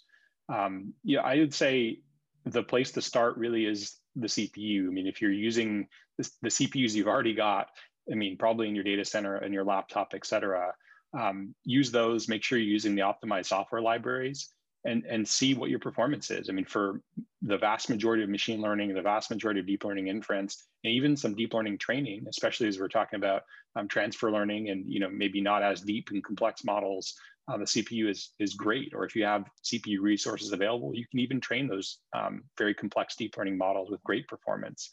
Um, 0.49 0.95
yeah, 1.05 1.21
I 1.21 1.37
would 1.37 1.53
say 1.53 2.01
the 2.47 2.63
place 2.63 2.93
to 2.93 3.03
start 3.03 3.37
really 3.37 3.67
is 3.67 3.97
the 4.15 4.29
CPU. 4.29 4.87
I 4.87 4.91
mean, 4.91 5.07
if 5.07 5.21
you're 5.21 5.31
using 5.31 5.89
the, 6.17 6.31
the 6.41 6.49
CPUs 6.49 6.95
you've 6.95 7.09
already 7.09 7.35
got, 7.35 7.69
I 8.11 8.15
mean, 8.15 8.37
probably 8.37 8.69
in 8.69 8.75
your 8.75 8.85
data 8.85 9.05
center 9.05 9.37
and 9.37 9.53
your 9.53 9.65
laptop, 9.65 10.13
et 10.15 10.27
cetera. 10.27 10.73
Um, 11.19 11.55
use 11.65 11.91
those, 11.91 12.29
make 12.29 12.43
sure 12.43 12.59
you're 12.59 12.69
using 12.69 12.95
the 12.95 13.03
optimized 13.03 13.47
software 13.47 13.81
libraries 13.81 14.51
and 14.87 15.05
and 15.07 15.27
see 15.27 15.55
what 15.55 15.69
your 15.69 15.79
performance 15.79 16.31
is. 16.31 16.49
I 16.49 16.53
mean, 16.53 16.65
for 16.65 17.01
the 17.43 17.59
vast 17.59 17.91
majority 17.91 18.23
of 18.23 18.31
machine 18.31 18.61
learning, 18.61 18.95
the 18.95 19.03
vast 19.03 19.31
majority 19.31 19.61
of 19.61 19.67
deep 19.67 19.85
learning 19.85 20.09
inference, 20.09 20.65
and 20.85 20.93
even 20.93 21.17
some 21.17 21.35
deep 21.35 21.53
learning 21.53 21.79
training, 21.79 22.25
especially 22.29 22.69
as 22.69 22.79
we're 22.79 22.89
talking 22.89 23.19
about 23.19 23.43
um, 23.75 23.89
transfer 23.89 24.31
learning 24.31 24.71
and 24.71 24.85
you 24.87 25.01
know 25.01 25.11
maybe 25.11 25.41
not 25.41 25.63
as 25.63 25.81
deep 25.81 26.09
and 26.11 26.25
complex 26.25 26.65
models, 26.65 27.15
uh, 27.49 27.59
the 27.59 27.65
CPU 27.65 28.09
is 28.09 28.31
is 28.39 28.55
great. 28.55 28.93
Or 28.95 29.05
if 29.05 29.15
you 29.17 29.25
have 29.25 29.45
CPU 29.65 30.01
resources 30.01 30.53
available, 30.53 30.95
you 30.95 31.05
can 31.11 31.21
even 31.21 31.41
train 31.41 31.67
those 31.67 31.99
um, 32.17 32.45
very 32.57 32.75
complex 32.75 33.17
deep 33.17 33.37
learning 33.37 33.59
models 33.59 33.91
with 33.91 34.03
great 34.05 34.27
performance. 34.29 34.91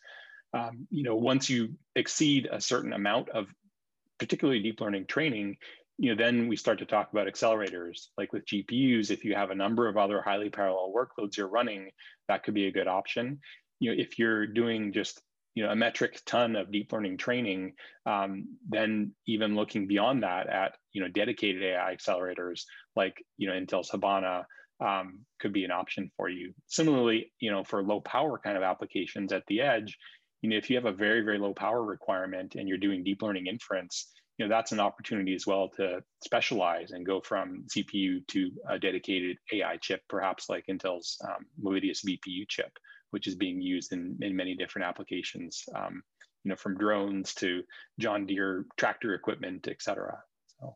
Um, 0.54 0.88
you 0.92 1.04
know, 1.04 1.16
once 1.16 1.50
you 1.50 1.74
exceed 1.96 2.48
a 2.52 2.62
certain 2.62 2.94
amount 2.94 3.30
of 3.30 3.48
particularly 4.20 4.62
deep 4.62 4.82
learning 4.82 5.08
training, 5.08 5.58
you 5.98 6.10
know, 6.10 6.24
then 6.24 6.48
we 6.48 6.56
start 6.56 6.80
to 6.80 6.86
talk 6.86 7.12
about 7.12 7.28
accelerators. 7.28 8.08
Like 8.18 8.34
with 8.34 8.46
GPUs, 8.46 9.12
if 9.12 9.24
you 9.24 9.36
have 9.36 9.52
a 9.52 9.56
number 9.56 9.88
of 9.88 9.98
other 9.98 10.22
highly 10.22 10.50
parallel 10.50 10.94
workloads 10.96 11.38
you're 11.38 11.48
running, 11.48 11.92
that 12.28 12.44
could 12.44 12.54
be 12.54 12.68
a 12.68 12.72
good 12.72 12.88
option. 12.88 13.40
You 13.80 13.92
know, 13.92 14.02
if 14.02 14.18
you're 14.18 14.48
doing 14.48 14.94
just 14.94 15.22
you 15.56 15.64
know 15.64 15.72
a 15.72 15.76
metric 15.76 16.20
ton 16.26 16.56
of 16.56 16.72
deep 16.72 16.92
learning 16.92 17.18
training, 17.18 17.74
um, 18.06 18.58
then 18.68 19.14
even 19.28 19.56
looking 19.56 19.88
beyond 19.88 20.24
that 20.24 20.48
at 20.50 20.76
you 20.94 21.02
know 21.02 21.08
dedicated 21.08 21.64
AI 21.64 21.96
accelerators 21.96 22.64
like 22.96 23.24
you 23.38 23.48
know 23.48 23.54
Intel's 23.54 23.90
Habana 23.90 24.46
um, 24.84 25.20
could 25.40 25.54
be 25.54 25.64
an 25.64 25.72
option 25.72 26.12
for 26.18 26.28
you. 26.28 26.54
Similarly, 26.68 27.32
you 27.40 27.52
know 27.52 27.64
for 27.64 27.84
low 27.84 28.02
power 28.02 28.40
kind 28.44 28.58
of 28.58 28.64
applications 28.64 29.32
at 29.32 29.44
the 29.48 29.62
edge, 29.62 29.98
you 30.44 30.50
know 30.50 30.58
if 30.58 30.70
you 30.70 30.76
have 30.76 30.86
a 30.86 30.92
very 30.92 31.22
very 31.22 31.40
low 31.40 31.54
power 31.54 31.84
requirement 31.84 32.54
and 32.56 32.70
you're 32.70 32.78
doing 32.78 33.04
deep 33.04 33.24
learning 33.24 33.48
inference 33.48 34.14
you 34.38 34.46
know 34.46 34.54
that's 34.54 34.72
an 34.72 34.80
opportunity 34.80 35.36
as 35.36 35.46
well 35.46 35.70
to 35.70 36.04
specialize 36.24 36.92
and 36.92 37.06
go 37.06 37.22
from 37.22 37.66
CPU 37.76 38.26
to 38.28 38.52
a 38.68 38.80
dedicated 38.80 39.38
AI 39.54 39.78
chip, 39.78 40.02
perhaps 40.10 40.50
like 40.50 40.66
Intel's 40.68 41.18
um, 41.28 41.46
Movidius 41.62 42.04
VPU 42.06 42.48
chip, 42.48 42.72
which 43.12 43.28
is 43.28 43.36
being 43.36 43.62
used 43.62 43.94
in, 43.94 44.18
in 44.22 44.36
many 44.36 44.56
different 44.56 44.88
applications, 44.88 45.64
um, 45.76 46.02
you 46.44 46.50
know, 46.50 46.56
from 46.56 46.78
drones 46.78 47.36
to 47.36 47.62
John 48.00 48.26
Deere 48.26 48.66
tractor 48.76 49.14
equipment, 49.14 49.68
et 49.70 49.82
cetera. 49.82 50.18
So. 50.60 50.76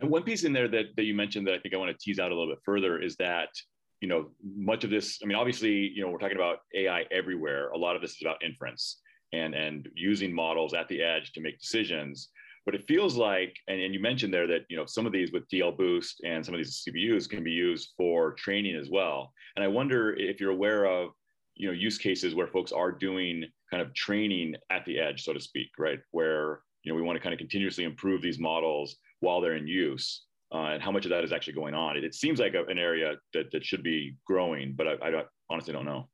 And 0.00 0.10
one 0.10 0.24
piece 0.24 0.42
in 0.42 0.52
there 0.52 0.68
that, 0.68 0.96
that 0.96 1.04
you 1.04 1.14
mentioned 1.14 1.46
that 1.46 1.54
I 1.54 1.60
think 1.60 1.74
I 1.74 1.78
want 1.78 1.96
to 1.96 2.04
tease 2.04 2.18
out 2.18 2.32
a 2.32 2.34
little 2.34 2.52
bit 2.52 2.62
further 2.64 3.00
is 3.00 3.14
that, 3.16 3.50
you 4.00 4.08
know, 4.08 4.28
much 4.42 4.84
of 4.84 4.90
this, 4.90 5.18
I 5.22 5.26
mean, 5.26 5.36
obviously, 5.36 5.72
you 5.72 6.02
know, 6.02 6.10
we're 6.10 6.18
talking 6.18 6.36
about 6.36 6.58
AI 6.74 7.04
everywhere. 7.10 7.70
A 7.70 7.78
lot 7.78 7.96
of 7.96 8.02
this 8.02 8.12
is 8.12 8.22
about 8.22 8.42
inference 8.44 9.00
and 9.32 9.54
and 9.54 9.88
using 9.94 10.32
models 10.32 10.74
at 10.74 10.88
the 10.88 11.02
edge 11.02 11.32
to 11.32 11.40
make 11.40 11.58
decisions. 11.58 12.30
But 12.64 12.74
it 12.74 12.86
feels 12.86 13.16
like 13.16 13.56
and, 13.66 13.80
and 13.80 13.94
you 13.94 14.00
mentioned 14.00 14.32
there 14.32 14.46
that 14.46 14.62
you 14.68 14.76
know 14.76 14.86
some 14.86 15.06
of 15.06 15.12
these 15.12 15.32
with 15.32 15.48
dl 15.48 15.76
boost 15.76 16.20
and 16.24 16.44
some 16.44 16.54
of 16.54 16.58
these 16.58 16.84
cpus 16.86 17.28
can 17.28 17.42
be 17.42 17.50
used 17.50 17.92
for 17.96 18.32
training 18.34 18.76
as 18.76 18.88
well. 18.90 19.32
And 19.56 19.64
i 19.64 19.68
wonder 19.68 20.14
if 20.14 20.40
you're 20.40 20.50
aware 20.50 20.84
of 20.86 21.10
you 21.54 21.66
know 21.66 21.74
use 21.74 21.98
cases 21.98 22.34
where 22.34 22.46
folks 22.46 22.72
are 22.72 22.92
doing 22.92 23.44
kind 23.70 23.82
of 23.82 23.92
training 23.94 24.54
at 24.70 24.84
the 24.86 24.98
edge 24.98 25.24
so 25.24 25.32
to 25.32 25.40
speak 25.40 25.68
right? 25.78 25.98
Where 26.12 26.60
you 26.84 26.92
know 26.92 26.96
we 26.96 27.02
want 27.02 27.16
to 27.16 27.22
kind 27.22 27.34
of 27.34 27.38
continuously 27.38 27.84
improve 27.84 28.22
these 28.22 28.38
models 28.38 28.96
while 29.20 29.40
they're 29.40 29.56
in 29.56 29.66
use 29.66 30.26
uh, 30.52 30.70
and 30.72 30.82
how 30.82 30.90
much 30.90 31.04
of 31.04 31.10
that 31.10 31.24
is 31.24 31.32
actually 31.32 31.52
going 31.52 31.74
on 31.74 31.96
it, 31.96 32.04
it 32.04 32.14
seems 32.14 32.38
like 32.38 32.54
a, 32.54 32.64
an 32.64 32.78
area 32.78 33.14
that, 33.32 33.50
that 33.52 33.64
should 33.64 33.82
be 33.82 34.16
growing 34.26 34.74
but 34.76 34.86
I, 34.86 34.92
I 35.08 35.22
honestly 35.50 35.72
don't 35.72 35.86
know 35.86 36.08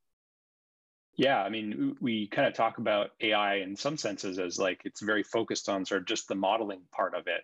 yeah, 1.16 1.42
I 1.42 1.48
mean, 1.48 1.96
we 2.00 2.26
kind 2.26 2.48
of 2.48 2.54
talk 2.54 2.78
about 2.78 3.10
AI 3.20 3.56
in 3.56 3.76
some 3.76 3.96
senses 3.96 4.38
as 4.38 4.58
like 4.58 4.80
it's 4.84 5.00
very 5.00 5.22
focused 5.22 5.68
on 5.68 5.84
sort 5.84 6.00
of 6.00 6.06
just 6.08 6.26
the 6.26 6.34
modeling 6.34 6.80
part 6.90 7.14
of 7.14 7.28
it. 7.28 7.42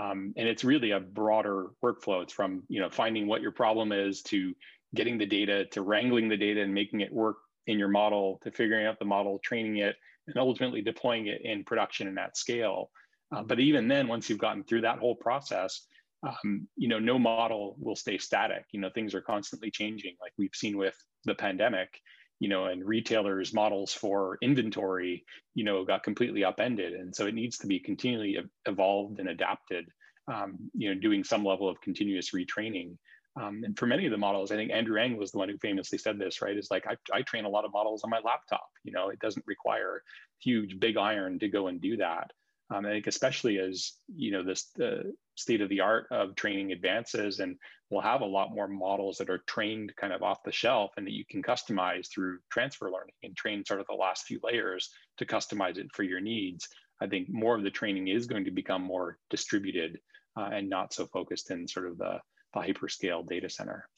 Um, 0.00 0.32
and 0.36 0.48
it's 0.48 0.64
really 0.64 0.92
a 0.92 1.00
broader 1.00 1.68
workflow. 1.84 2.22
It's 2.22 2.32
from 2.32 2.64
you 2.68 2.80
know 2.80 2.90
finding 2.90 3.26
what 3.26 3.42
your 3.42 3.52
problem 3.52 3.92
is 3.92 4.22
to 4.22 4.54
getting 4.94 5.18
the 5.18 5.26
data 5.26 5.66
to 5.66 5.82
wrangling 5.82 6.28
the 6.28 6.36
data 6.36 6.62
and 6.62 6.74
making 6.74 7.00
it 7.00 7.12
work 7.12 7.36
in 7.66 7.78
your 7.78 7.88
model 7.88 8.40
to 8.42 8.50
figuring 8.50 8.86
out 8.86 8.98
the 8.98 9.04
model, 9.04 9.38
training 9.38 9.76
it, 9.76 9.96
and 10.26 10.36
ultimately 10.36 10.82
deploying 10.82 11.26
it 11.28 11.42
in 11.44 11.62
production 11.62 12.08
and 12.08 12.18
at 12.18 12.36
scale. 12.36 12.90
Uh, 13.34 13.42
but 13.42 13.60
even 13.60 13.86
then, 13.86 14.08
once 14.08 14.28
you've 14.28 14.38
gotten 14.38 14.64
through 14.64 14.80
that 14.80 14.98
whole 14.98 15.14
process, 15.14 15.86
um, 16.22 16.68
you 16.76 16.88
know, 16.88 16.98
no 16.98 17.18
model 17.18 17.76
will 17.78 17.96
stay 17.96 18.18
static. 18.18 18.64
You 18.72 18.80
know, 18.80 18.90
things 18.94 19.14
are 19.14 19.20
constantly 19.20 19.70
changing, 19.70 20.16
like 20.20 20.32
we've 20.38 20.54
seen 20.54 20.76
with 20.76 20.96
the 21.24 21.34
pandemic 21.34 22.00
you 22.42 22.48
know, 22.48 22.64
and 22.64 22.84
retailers' 22.84 23.54
models 23.54 23.92
for 23.92 24.36
inventory, 24.42 25.24
you 25.54 25.62
know, 25.62 25.84
got 25.84 26.02
completely 26.02 26.42
upended. 26.42 26.92
And 26.92 27.14
so 27.14 27.28
it 27.28 27.34
needs 27.34 27.56
to 27.58 27.68
be 27.68 27.78
continually 27.78 28.36
evolved 28.66 29.20
and 29.20 29.28
adapted, 29.28 29.86
um, 30.26 30.56
you 30.74 30.88
know, 30.88 31.00
doing 31.00 31.22
some 31.22 31.44
level 31.44 31.68
of 31.68 31.80
continuous 31.80 32.32
retraining. 32.32 32.96
Um, 33.40 33.62
and 33.64 33.78
for 33.78 33.86
many 33.86 34.06
of 34.06 34.10
the 34.10 34.18
models, 34.18 34.50
I 34.50 34.56
think 34.56 34.72
Andrew 34.72 35.00
Ng 35.00 35.16
was 35.16 35.30
the 35.30 35.38
one 35.38 35.50
who 35.50 35.56
famously 35.58 35.98
said 35.98 36.18
this, 36.18 36.42
right? 36.42 36.58
Is 36.58 36.68
like, 36.68 36.84
I, 36.88 36.96
I 37.16 37.22
train 37.22 37.44
a 37.44 37.48
lot 37.48 37.64
of 37.64 37.72
models 37.72 38.02
on 38.02 38.10
my 38.10 38.18
laptop. 38.24 38.68
You 38.82 38.90
know, 38.90 39.10
it 39.10 39.20
doesn't 39.20 39.46
require 39.46 40.02
huge 40.40 40.80
big 40.80 40.96
iron 40.96 41.38
to 41.38 41.48
go 41.48 41.68
and 41.68 41.80
do 41.80 41.96
that. 41.98 42.32
Um, 42.70 42.86
I 42.86 42.90
think 42.90 43.06
especially 43.06 43.58
as 43.58 43.92
you 44.14 44.30
know 44.30 44.42
this 44.42 44.70
the 44.76 45.14
state 45.34 45.60
of 45.60 45.68
the 45.68 45.80
art 45.80 46.06
of 46.10 46.34
training 46.34 46.72
advances, 46.72 47.40
and 47.40 47.56
we'll 47.90 48.00
have 48.00 48.20
a 48.20 48.26
lot 48.26 48.54
more 48.54 48.68
models 48.68 49.18
that 49.18 49.30
are 49.30 49.42
trained 49.46 49.94
kind 49.96 50.12
of 50.12 50.22
off 50.22 50.42
the 50.44 50.52
shelf, 50.52 50.92
and 50.96 51.06
that 51.06 51.12
you 51.12 51.24
can 51.28 51.42
customize 51.42 52.08
through 52.08 52.38
transfer 52.50 52.90
learning 52.90 53.14
and 53.22 53.36
train 53.36 53.64
sort 53.64 53.80
of 53.80 53.86
the 53.88 53.94
last 53.94 54.24
few 54.24 54.40
layers 54.42 54.90
to 55.18 55.26
customize 55.26 55.78
it 55.78 55.88
for 55.92 56.02
your 56.02 56.20
needs. 56.20 56.68
I 57.00 57.06
think 57.08 57.28
more 57.28 57.56
of 57.56 57.64
the 57.64 57.70
training 57.70 58.08
is 58.08 58.26
going 58.26 58.44
to 58.44 58.50
become 58.50 58.82
more 58.82 59.18
distributed 59.28 59.98
uh, 60.36 60.50
and 60.52 60.70
not 60.70 60.92
so 60.94 61.06
focused 61.06 61.50
in 61.50 61.66
sort 61.66 61.88
of 61.88 61.98
the, 61.98 62.20
the 62.54 62.60
hyperscale 62.60 63.26
data 63.28 63.50
center. 63.50 63.88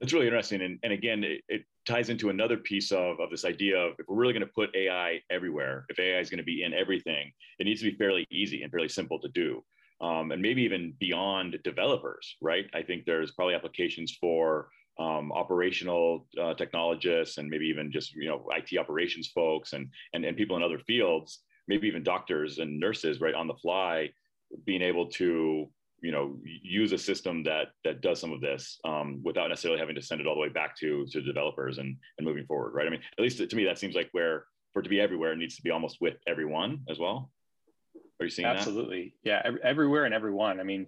That's 0.00 0.12
really 0.14 0.26
interesting. 0.26 0.62
And, 0.62 0.78
and 0.82 0.92
again, 0.92 1.24
it, 1.24 1.42
it, 1.48 1.64
ties 1.86 2.10
into 2.10 2.28
another 2.28 2.58
piece 2.58 2.92
of, 2.92 3.18
of 3.20 3.30
this 3.30 3.44
idea 3.44 3.76
of 3.76 3.94
if 3.98 4.06
we're 4.06 4.14
really 4.14 4.34
going 4.34 4.46
to 4.46 4.52
put 4.54 4.72
AI 4.76 5.20
everywhere, 5.30 5.86
if 5.88 5.98
AI 5.98 6.20
is 6.20 6.30
going 6.30 6.38
to 6.38 6.44
be 6.44 6.62
in 6.62 6.72
everything, 6.72 7.32
it 7.58 7.64
needs 7.64 7.80
to 7.80 7.90
be 7.90 7.96
fairly 7.96 8.24
easy 8.30 8.62
and 8.62 8.70
fairly 8.70 8.88
simple 8.88 9.18
to 9.18 9.28
do. 9.28 9.64
Um, 10.00 10.30
and 10.30 10.40
maybe 10.40 10.62
even 10.62 10.94
beyond 11.00 11.58
developers, 11.64 12.36
right? 12.40 12.66
I 12.74 12.82
think 12.82 13.06
there's 13.06 13.32
probably 13.32 13.54
applications 13.54 14.16
for 14.20 14.68
um, 14.98 15.32
operational 15.32 16.26
uh, 16.40 16.54
technologists 16.54 17.38
and 17.38 17.48
maybe 17.48 17.66
even 17.66 17.90
just 17.90 18.14
you 18.14 18.28
know 18.28 18.46
IT 18.50 18.78
operations 18.78 19.28
folks 19.28 19.72
and, 19.72 19.88
and 20.12 20.24
and 20.24 20.36
people 20.36 20.56
in 20.56 20.62
other 20.62 20.78
fields, 20.78 21.40
maybe 21.66 21.88
even 21.88 22.02
doctors 22.02 22.58
and 22.58 22.78
nurses, 22.78 23.20
right, 23.20 23.34
on 23.34 23.48
the 23.48 23.54
fly, 23.54 24.10
being 24.64 24.82
able 24.82 25.06
to 25.06 25.68
you 26.02 26.12
know 26.12 26.36
use 26.44 26.92
a 26.92 26.98
system 26.98 27.42
that 27.44 27.68
that 27.84 28.00
does 28.00 28.20
some 28.20 28.32
of 28.32 28.40
this 28.40 28.78
um, 28.84 29.20
without 29.22 29.48
necessarily 29.48 29.80
having 29.80 29.94
to 29.94 30.02
send 30.02 30.20
it 30.20 30.26
all 30.26 30.34
the 30.34 30.40
way 30.40 30.48
back 30.48 30.76
to 30.76 31.06
to 31.10 31.20
developers 31.20 31.78
and 31.78 31.96
and 32.18 32.26
moving 32.26 32.46
forward 32.46 32.72
right? 32.74 32.86
I 32.86 32.90
mean 32.90 33.00
at 33.18 33.22
least 33.22 33.38
to 33.38 33.56
me 33.56 33.64
that 33.64 33.78
seems 33.78 33.94
like 33.94 34.08
where 34.12 34.44
for 34.72 34.80
it 34.80 34.84
to 34.84 34.88
be 34.88 35.00
everywhere 35.00 35.32
it 35.32 35.38
needs 35.38 35.56
to 35.56 35.62
be 35.62 35.70
almost 35.70 35.98
with 36.00 36.14
everyone 36.26 36.80
as 36.88 36.98
well. 36.98 37.30
Are 38.20 38.24
you 38.24 38.30
seeing 38.30 38.48
that? 38.48 38.56
Absolutely. 38.56 39.14
That? 39.24 39.44
yeah 39.44 39.58
everywhere 39.62 40.04
and 40.04 40.14
everyone. 40.14 40.60
I 40.60 40.64
mean 40.64 40.86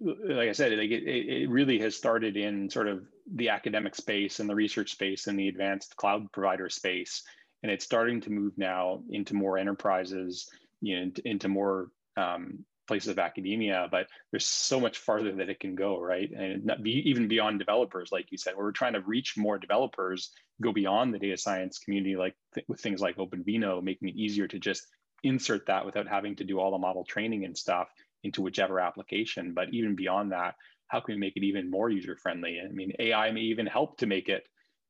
like 0.00 0.48
i 0.48 0.52
said 0.52 0.70
like 0.78 0.90
it, 0.90 1.02
it 1.08 1.50
really 1.50 1.80
has 1.80 1.96
started 1.96 2.36
in 2.36 2.70
sort 2.70 2.86
of 2.86 3.02
the 3.34 3.48
academic 3.48 3.96
space 3.96 4.38
and 4.38 4.48
the 4.48 4.54
research 4.54 4.92
space 4.92 5.26
and 5.26 5.36
the 5.36 5.48
advanced 5.48 5.96
cloud 5.96 6.30
provider 6.32 6.68
space. 6.70 7.22
And 7.64 7.72
it's 7.72 7.84
starting 7.84 8.20
to 8.20 8.30
move 8.30 8.52
now 8.56 9.02
into 9.10 9.34
more 9.34 9.58
enterprises 9.58 10.48
you 10.80 11.04
know 11.04 11.12
into 11.24 11.48
more 11.48 11.90
um, 12.16 12.64
places 12.88 13.08
of 13.08 13.18
academia, 13.18 13.86
but 13.90 14.08
there's 14.30 14.46
so 14.46 14.80
much 14.80 14.98
farther 14.98 15.32
that 15.36 15.48
it 15.48 15.60
can 15.60 15.74
go, 15.74 16.00
right? 16.00 16.30
And 16.30 16.72
be, 16.82 17.08
even 17.08 17.28
beyond 17.28 17.58
developers, 17.58 18.10
like 18.10 18.32
you 18.32 18.38
said, 18.38 18.54
we're 18.56 18.72
trying 18.72 18.94
to 18.94 19.00
reach 19.02 19.36
more 19.36 19.58
developers, 19.58 20.32
go 20.60 20.72
beyond 20.72 21.14
the 21.14 21.18
data 21.18 21.36
science 21.36 21.78
community, 21.78 22.16
like 22.16 22.34
th- 22.54 22.66
with 22.66 22.80
things 22.80 23.00
like 23.00 23.16
OpenVINO, 23.16 23.82
making 23.82 24.08
it 24.08 24.16
easier 24.16 24.48
to 24.48 24.58
just 24.58 24.86
insert 25.22 25.66
that 25.66 25.86
without 25.86 26.08
having 26.08 26.34
to 26.36 26.44
do 26.44 26.58
all 26.58 26.72
the 26.72 26.78
model 26.78 27.04
training 27.04 27.44
and 27.44 27.56
stuff 27.56 27.88
into 28.24 28.42
whichever 28.42 28.80
application. 28.80 29.52
But 29.54 29.72
even 29.72 29.94
beyond 29.94 30.32
that, 30.32 30.54
how 30.88 31.00
can 31.00 31.14
we 31.14 31.20
make 31.20 31.36
it 31.36 31.44
even 31.44 31.70
more 31.70 31.90
user 31.90 32.16
friendly? 32.16 32.58
I 32.64 32.72
mean, 32.72 32.92
AI 32.98 33.30
may 33.30 33.42
even 33.42 33.66
help 33.66 33.98
to 33.98 34.06
make 34.06 34.28
it 34.28 34.44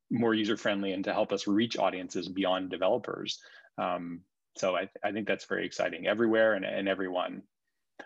more 0.09 0.33
user 0.33 0.57
friendly 0.57 0.93
and 0.93 1.03
to 1.03 1.13
help 1.13 1.31
us 1.31 1.45
reach 1.45 1.77
audiences 1.77 2.27
beyond 2.27 2.69
developers. 2.69 3.39
Um, 3.77 4.21
so 4.57 4.75
I, 4.75 4.89
I, 5.03 5.11
think 5.11 5.27
that's 5.27 5.45
very 5.45 5.65
exciting 5.65 6.07
everywhere 6.07 6.53
and, 6.53 6.65
and 6.65 6.89
everyone 6.89 7.43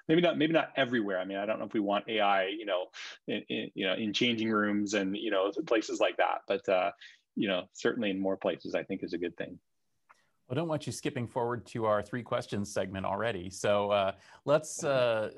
maybe 0.08 0.22
not 0.22 0.38
maybe 0.38 0.54
not 0.54 0.70
everywhere 0.76 1.20
i 1.20 1.26
mean 1.26 1.38
i 1.38 1.46
don't 1.46 1.60
know 1.60 1.66
if 1.66 1.74
we 1.74 1.80
want 1.80 2.08
ai 2.08 2.48
you 2.48 2.66
know 2.66 2.86
in, 3.28 3.44
in 3.50 3.72
you 3.76 3.86
know 3.86 3.94
in 3.94 4.14
changing 4.14 4.52
rooms 4.52 4.94
and 4.94 5.16
you 5.16 5.32
know 5.32 5.52
places 5.66 6.00
like 6.00 6.18
that 6.18 6.40
but 6.48 6.68
uh, 6.70 6.92
you 7.36 7.48
know 7.48 7.64
certainly 7.74 8.10
in 8.10 8.20
more 8.20 8.38
places 8.38 8.76
i 8.76 8.84
think 8.84 9.04
is 9.04 9.14
a 9.14 9.18
good 9.18 9.36
thing 9.38 9.58
I 10.50 10.56
don't 10.56 10.68
want 10.68 10.86
you 10.86 10.92
skipping 10.92 11.26
forward 11.26 11.66
to 11.68 11.86
our 11.86 12.04
three 12.04 12.22
questions 12.22 12.72
segment 12.72 13.06
already. 13.06 13.50
So 13.50 13.90
uh, 13.92 14.12
let's 14.46 14.84
uh, 14.84 15.32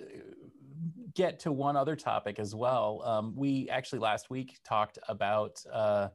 get 1.13 1.39
to 1.39 1.51
one 1.51 1.75
other 1.75 1.95
topic 1.95 2.39
as 2.39 2.53
well. 2.53 3.01
Um, 3.05 3.33
we 3.35 3.69
actually 3.69 3.99
last 3.99 4.29
week 4.29 4.59
talked 4.63 4.99
about 5.07 5.63
uh, 5.71 6.09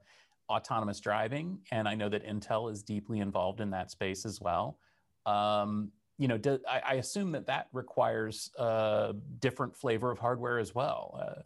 autonomous 0.51 1.01
driving, 1.01 1.61
and 1.73 1.89
I 1.89 1.95
know 1.95 2.09
that 2.09 2.27
Intel 2.27 2.71
is 2.71 2.83
deeply 2.83 3.21
involved 3.21 3.61
in 3.61 3.71
that 3.71 3.91
space 3.91 4.27
as 4.27 4.41
well. 4.41 4.79
Um, 5.25 5.91
you 6.21 6.29
know, 6.29 6.37
do, 6.37 6.59
I, 6.69 6.81
I, 6.87 6.95
assume 6.97 7.33
that 7.33 7.47
that 7.47 7.69
requires 7.73 8.51
a 8.59 9.15
different 9.39 9.75
flavor 9.75 10.11
of 10.11 10.19
hardware 10.19 10.59
as 10.59 10.75
well. 10.75 11.19
Uh, 11.19 11.43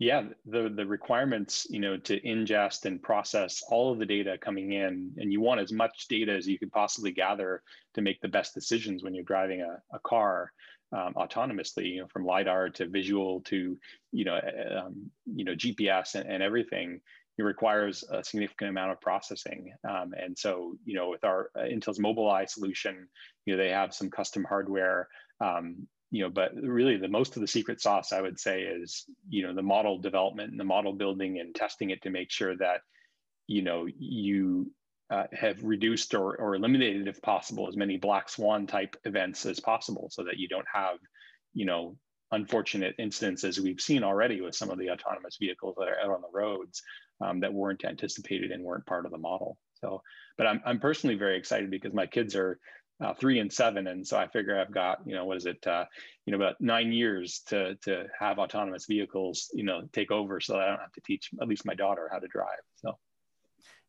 yeah, 0.00 0.24
the 0.46 0.68
the 0.68 0.84
requirements, 0.84 1.64
you 1.70 1.78
know, 1.78 1.96
to 1.96 2.20
ingest 2.22 2.86
and 2.86 3.00
process 3.00 3.62
all 3.68 3.92
of 3.92 4.00
the 4.00 4.04
data 4.04 4.36
coming 4.36 4.72
in, 4.72 5.12
and 5.16 5.32
you 5.32 5.40
want 5.40 5.60
as 5.60 5.70
much 5.70 6.08
data 6.08 6.32
as 6.32 6.48
you 6.48 6.58
could 6.58 6.72
possibly 6.72 7.12
gather 7.12 7.62
to 7.94 8.02
make 8.02 8.20
the 8.20 8.26
best 8.26 8.52
decisions 8.52 9.04
when 9.04 9.14
you're 9.14 9.22
driving 9.22 9.60
a, 9.60 9.78
a 9.94 10.00
car 10.00 10.50
um, 10.90 11.14
autonomously, 11.14 11.92
you 11.92 12.00
know, 12.00 12.08
from 12.08 12.26
lidar 12.26 12.68
to 12.70 12.88
visual 12.88 13.42
to, 13.42 13.78
you 14.10 14.24
know, 14.24 14.40
um, 14.76 15.08
you 15.24 15.44
know, 15.44 15.54
GPS 15.54 16.16
and, 16.16 16.28
and 16.28 16.42
everything. 16.42 17.00
It 17.36 17.42
requires 17.42 18.04
a 18.10 18.22
significant 18.22 18.70
amount 18.70 18.92
of 18.92 19.00
processing, 19.00 19.72
um, 19.88 20.14
and 20.16 20.38
so, 20.38 20.76
you 20.84 20.94
know, 20.94 21.10
with 21.10 21.24
our 21.24 21.50
uh, 21.56 21.62
Intel's 21.62 21.98
Mobileye 21.98 22.48
solution, 22.48 23.08
you 23.44 23.56
know, 23.56 23.62
they 23.62 23.70
have 23.70 23.94
some 23.94 24.10
custom 24.10 24.44
hardware. 24.44 25.08
Um, 25.40 25.88
you 26.14 26.22
know, 26.22 26.30
but 26.30 26.54
really 26.54 26.96
the 26.96 27.08
most 27.08 27.34
of 27.34 27.40
the 27.40 27.48
secret 27.48 27.80
sauce 27.80 28.12
I 28.12 28.20
would 28.20 28.38
say 28.38 28.62
is, 28.62 29.04
you 29.28 29.44
know, 29.44 29.52
the 29.52 29.62
model 29.62 29.98
development 29.98 30.52
and 30.52 30.60
the 30.60 30.64
model 30.64 30.92
building 30.92 31.40
and 31.40 31.52
testing 31.52 31.90
it 31.90 32.02
to 32.02 32.10
make 32.10 32.30
sure 32.30 32.56
that, 32.58 32.82
you 33.48 33.62
know, 33.62 33.88
you 33.98 34.70
uh, 35.10 35.24
have 35.32 35.62
reduced 35.64 36.14
or, 36.14 36.36
or 36.36 36.54
eliminated, 36.54 37.08
if 37.08 37.20
possible, 37.20 37.66
as 37.66 37.76
many 37.76 37.96
black 37.96 38.28
swan 38.28 38.68
type 38.68 38.94
events 39.04 39.44
as 39.44 39.58
possible 39.58 40.08
so 40.12 40.22
that 40.22 40.36
you 40.36 40.46
don't 40.46 40.68
have, 40.72 40.98
you 41.52 41.66
know, 41.66 41.96
unfortunate 42.30 42.94
incidents 42.98 43.42
as 43.42 43.58
we've 43.58 43.80
seen 43.80 44.04
already 44.04 44.40
with 44.40 44.54
some 44.54 44.70
of 44.70 44.78
the 44.78 44.90
autonomous 44.90 45.36
vehicles 45.40 45.74
that 45.78 45.88
are 45.88 46.00
out 46.00 46.14
on 46.14 46.22
the 46.22 46.28
roads 46.32 46.80
um, 47.20 47.40
that 47.40 47.52
weren't 47.52 47.84
anticipated 47.84 48.50
and 48.50 48.62
weren't 48.62 48.86
part 48.86 49.06
of 49.06 49.12
the 49.12 49.18
model. 49.18 49.58
So, 49.80 50.02
but 50.38 50.46
I'm, 50.46 50.60
I'm 50.64 50.80
personally 50.80 51.16
very 51.16 51.36
excited 51.36 51.70
because 51.70 51.92
my 51.92 52.06
kids 52.06 52.34
are 52.34 52.58
uh, 53.00 53.12
three 53.14 53.40
and 53.40 53.52
seven, 53.52 53.88
and 53.88 54.06
so 54.06 54.16
I 54.16 54.28
figure 54.28 54.60
I've 54.60 54.72
got 54.72 55.00
you 55.04 55.14
know 55.14 55.24
what 55.24 55.36
is 55.36 55.46
it 55.46 55.66
uh, 55.66 55.84
you 56.26 56.30
know 56.30 56.36
about 56.36 56.60
nine 56.60 56.92
years 56.92 57.42
to 57.48 57.74
to 57.82 58.06
have 58.18 58.38
autonomous 58.38 58.86
vehicles 58.86 59.50
you 59.52 59.64
know 59.64 59.82
take 59.92 60.10
over, 60.10 60.40
so 60.40 60.58
I 60.58 60.66
don't 60.66 60.80
have 60.80 60.92
to 60.92 61.00
teach 61.00 61.30
at 61.40 61.48
least 61.48 61.66
my 61.66 61.74
daughter 61.74 62.08
how 62.12 62.18
to 62.18 62.28
drive. 62.28 62.60
So. 62.76 62.96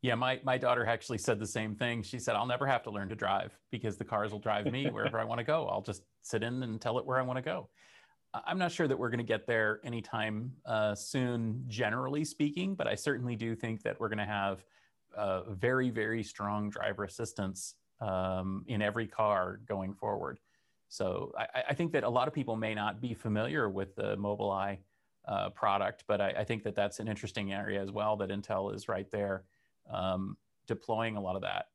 Yeah, 0.02 0.14
my, 0.14 0.38
my 0.44 0.58
daughter 0.58 0.86
actually 0.86 1.18
said 1.18 1.40
the 1.40 1.46
same 1.46 1.74
thing. 1.74 2.02
She 2.02 2.18
said, 2.18 2.36
I'll 2.36 2.46
never 2.46 2.66
have 2.66 2.82
to 2.84 2.90
learn 2.90 3.08
to 3.08 3.16
drive 3.16 3.56
because 3.72 3.96
the 3.96 4.04
cars 4.04 4.30
will 4.30 4.38
drive 4.38 4.70
me 4.70 4.88
wherever 4.90 5.18
I 5.18 5.24
want 5.24 5.38
to 5.38 5.44
go. 5.44 5.66
I'll 5.66 5.82
just 5.82 6.02
sit 6.22 6.42
in 6.42 6.62
and 6.62 6.80
tell 6.80 6.98
it 6.98 7.06
where 7.06 7.18
I 7.18 7.22
want 7.22 7.38
to 7.38 7.42
go. 7.42 7.70
I'm 8.44 8.58
not 8.58 8.72
sure 8.72 8.88
that 8.88 8.98
we're 8.98 9.10
going 9.10 9.18
to 9.18 9.24
get 9.24 9.46
there 9.46 9.80
anytime 9.84 10.52
uh, 10.64 10.94
soon, 10.94 11.64
generally 11.68 12.24
speaking, 12.24 12.74
but 12.74 12.86
I 12.86 12.94
certainly 12.94 13.36
do 13.36 13.54
think 13.54 13.82
that 13.82 13.98
we're 14.00 14.08
going 14.08 14.18
to 14.18 14.24
have 14.24 14.64
uh, 15.16 15.42
very, 15.52 15.90
very 15.90 16.22
strong 16.22 16.68
driver 16.68 17.04
assistance 17.04 17.74
um, 18.00 18.64
in 18.66 18.82
every 18.82 19.06
car 19.06 19.60
going 19.66 19.94
forward. 19.94 20.38
So 20.88 21.32
I, 21.38 21.62
I, 21.70 21.74
think 21.74 21.92
that 21.92 22.04
a 22.04 22.08
lot 22.08 22.28
of 22.28 22.34
people 22.34 22.54
may 22.54 22.74
not 22.74 23.00
be 23.00 23.14
familiar 23.14 23.68
with 23.68 23.96
the 23.96 24.16
Mobileye 24.16 24.78
uh, 25.26 25.50
product, 25.50 26.04
but 26.06 26.20
I, 26.20 26.28
I, 26.38 26.44
think 26.44 26.62
that 26.64 26.74
that's 26.74 27.00
an 27.00 27.08
interesting 27.08 27.52
area 27.52 27.82
as 27.82 27.90
well 27.90 28.16
that 28.18 28.28
Intel 28.28 28.74
is 28.74 28.88
right 28.88 29.10
there 29.10 29.44
um, 29.90 30.36
deploying 30.66 31.16
a 31.16 31.20
lot 31.20 31.34
of 31.34 31.42
that. 31.42 31.66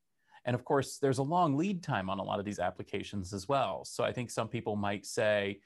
And 0.45 0.55
of 0.55 0.63
course, 0.63 0.97
there's 0.97 1.17
a 1.17 1.23
long 1.23 1.57
lead 1.57 1.83
time 1.83 2.09
on 2.09 2.19
a 2.19 2.23
lot 2.23 2.39
of 2.39 2.45
these 2.45 2.59
applications 2.59 3.33
as 3.33 3.47
well. 3.47 3.83
So 3.85 4.03
I 4.03 4.11
think 4.11 4.29
some 4.29 4.47
people 4.47 4.75
might 4.75 5.05
say, 5.05 5.59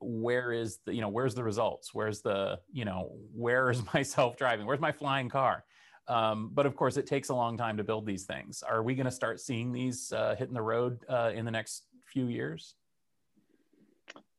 where 0.00 0.52
is 0.52 0.78
the, 0.84 0.94
you 0.94 1.00
know, 1.00 1.08
where's 1.08 1.34
the 1.34 1.44
results? 1.44 1.92
Where's 1.92 2.20
the, 2.20 2.60
you 2.72 2.84
know, 2.84 3.12
where 3.34 3.70
is 3.70 3.82
my 3.94 4.02
self-driving? 4.02 4.66
Where's 4.66 4.80
my 4.80 4.92
flying 4.92 5.28
car? 5.28 5.64
Um, 6.06 6.50
but 6.54 6.64
of 6.64 6.74
course, 6.74 6.96
it 6.96 7.06
takes 7.06 7.28
a 7.28 7.34
long 7.34 7.58
time 7.58 7.76
to 7.76 7.84
build 7.84 8.06
these 8.06 8.24
things. 8.24 8.62
Are 8.62 8.82
we 8.82 8.94
going 8.94 9.06
to 9.06 9.12
start 9.12 9.40
seeing 9.40 9.72
these 9.72 10.12
uh, 10.12 10.34
hitting 10.38 10.54
the 10.54 10.62
road 10.62 11.04
uh, 11.08 11.32
in 11.34 11.44
the 11.44 11.50
next 11.50 11.84
few 12.06 12.26
years? 12.26 12.74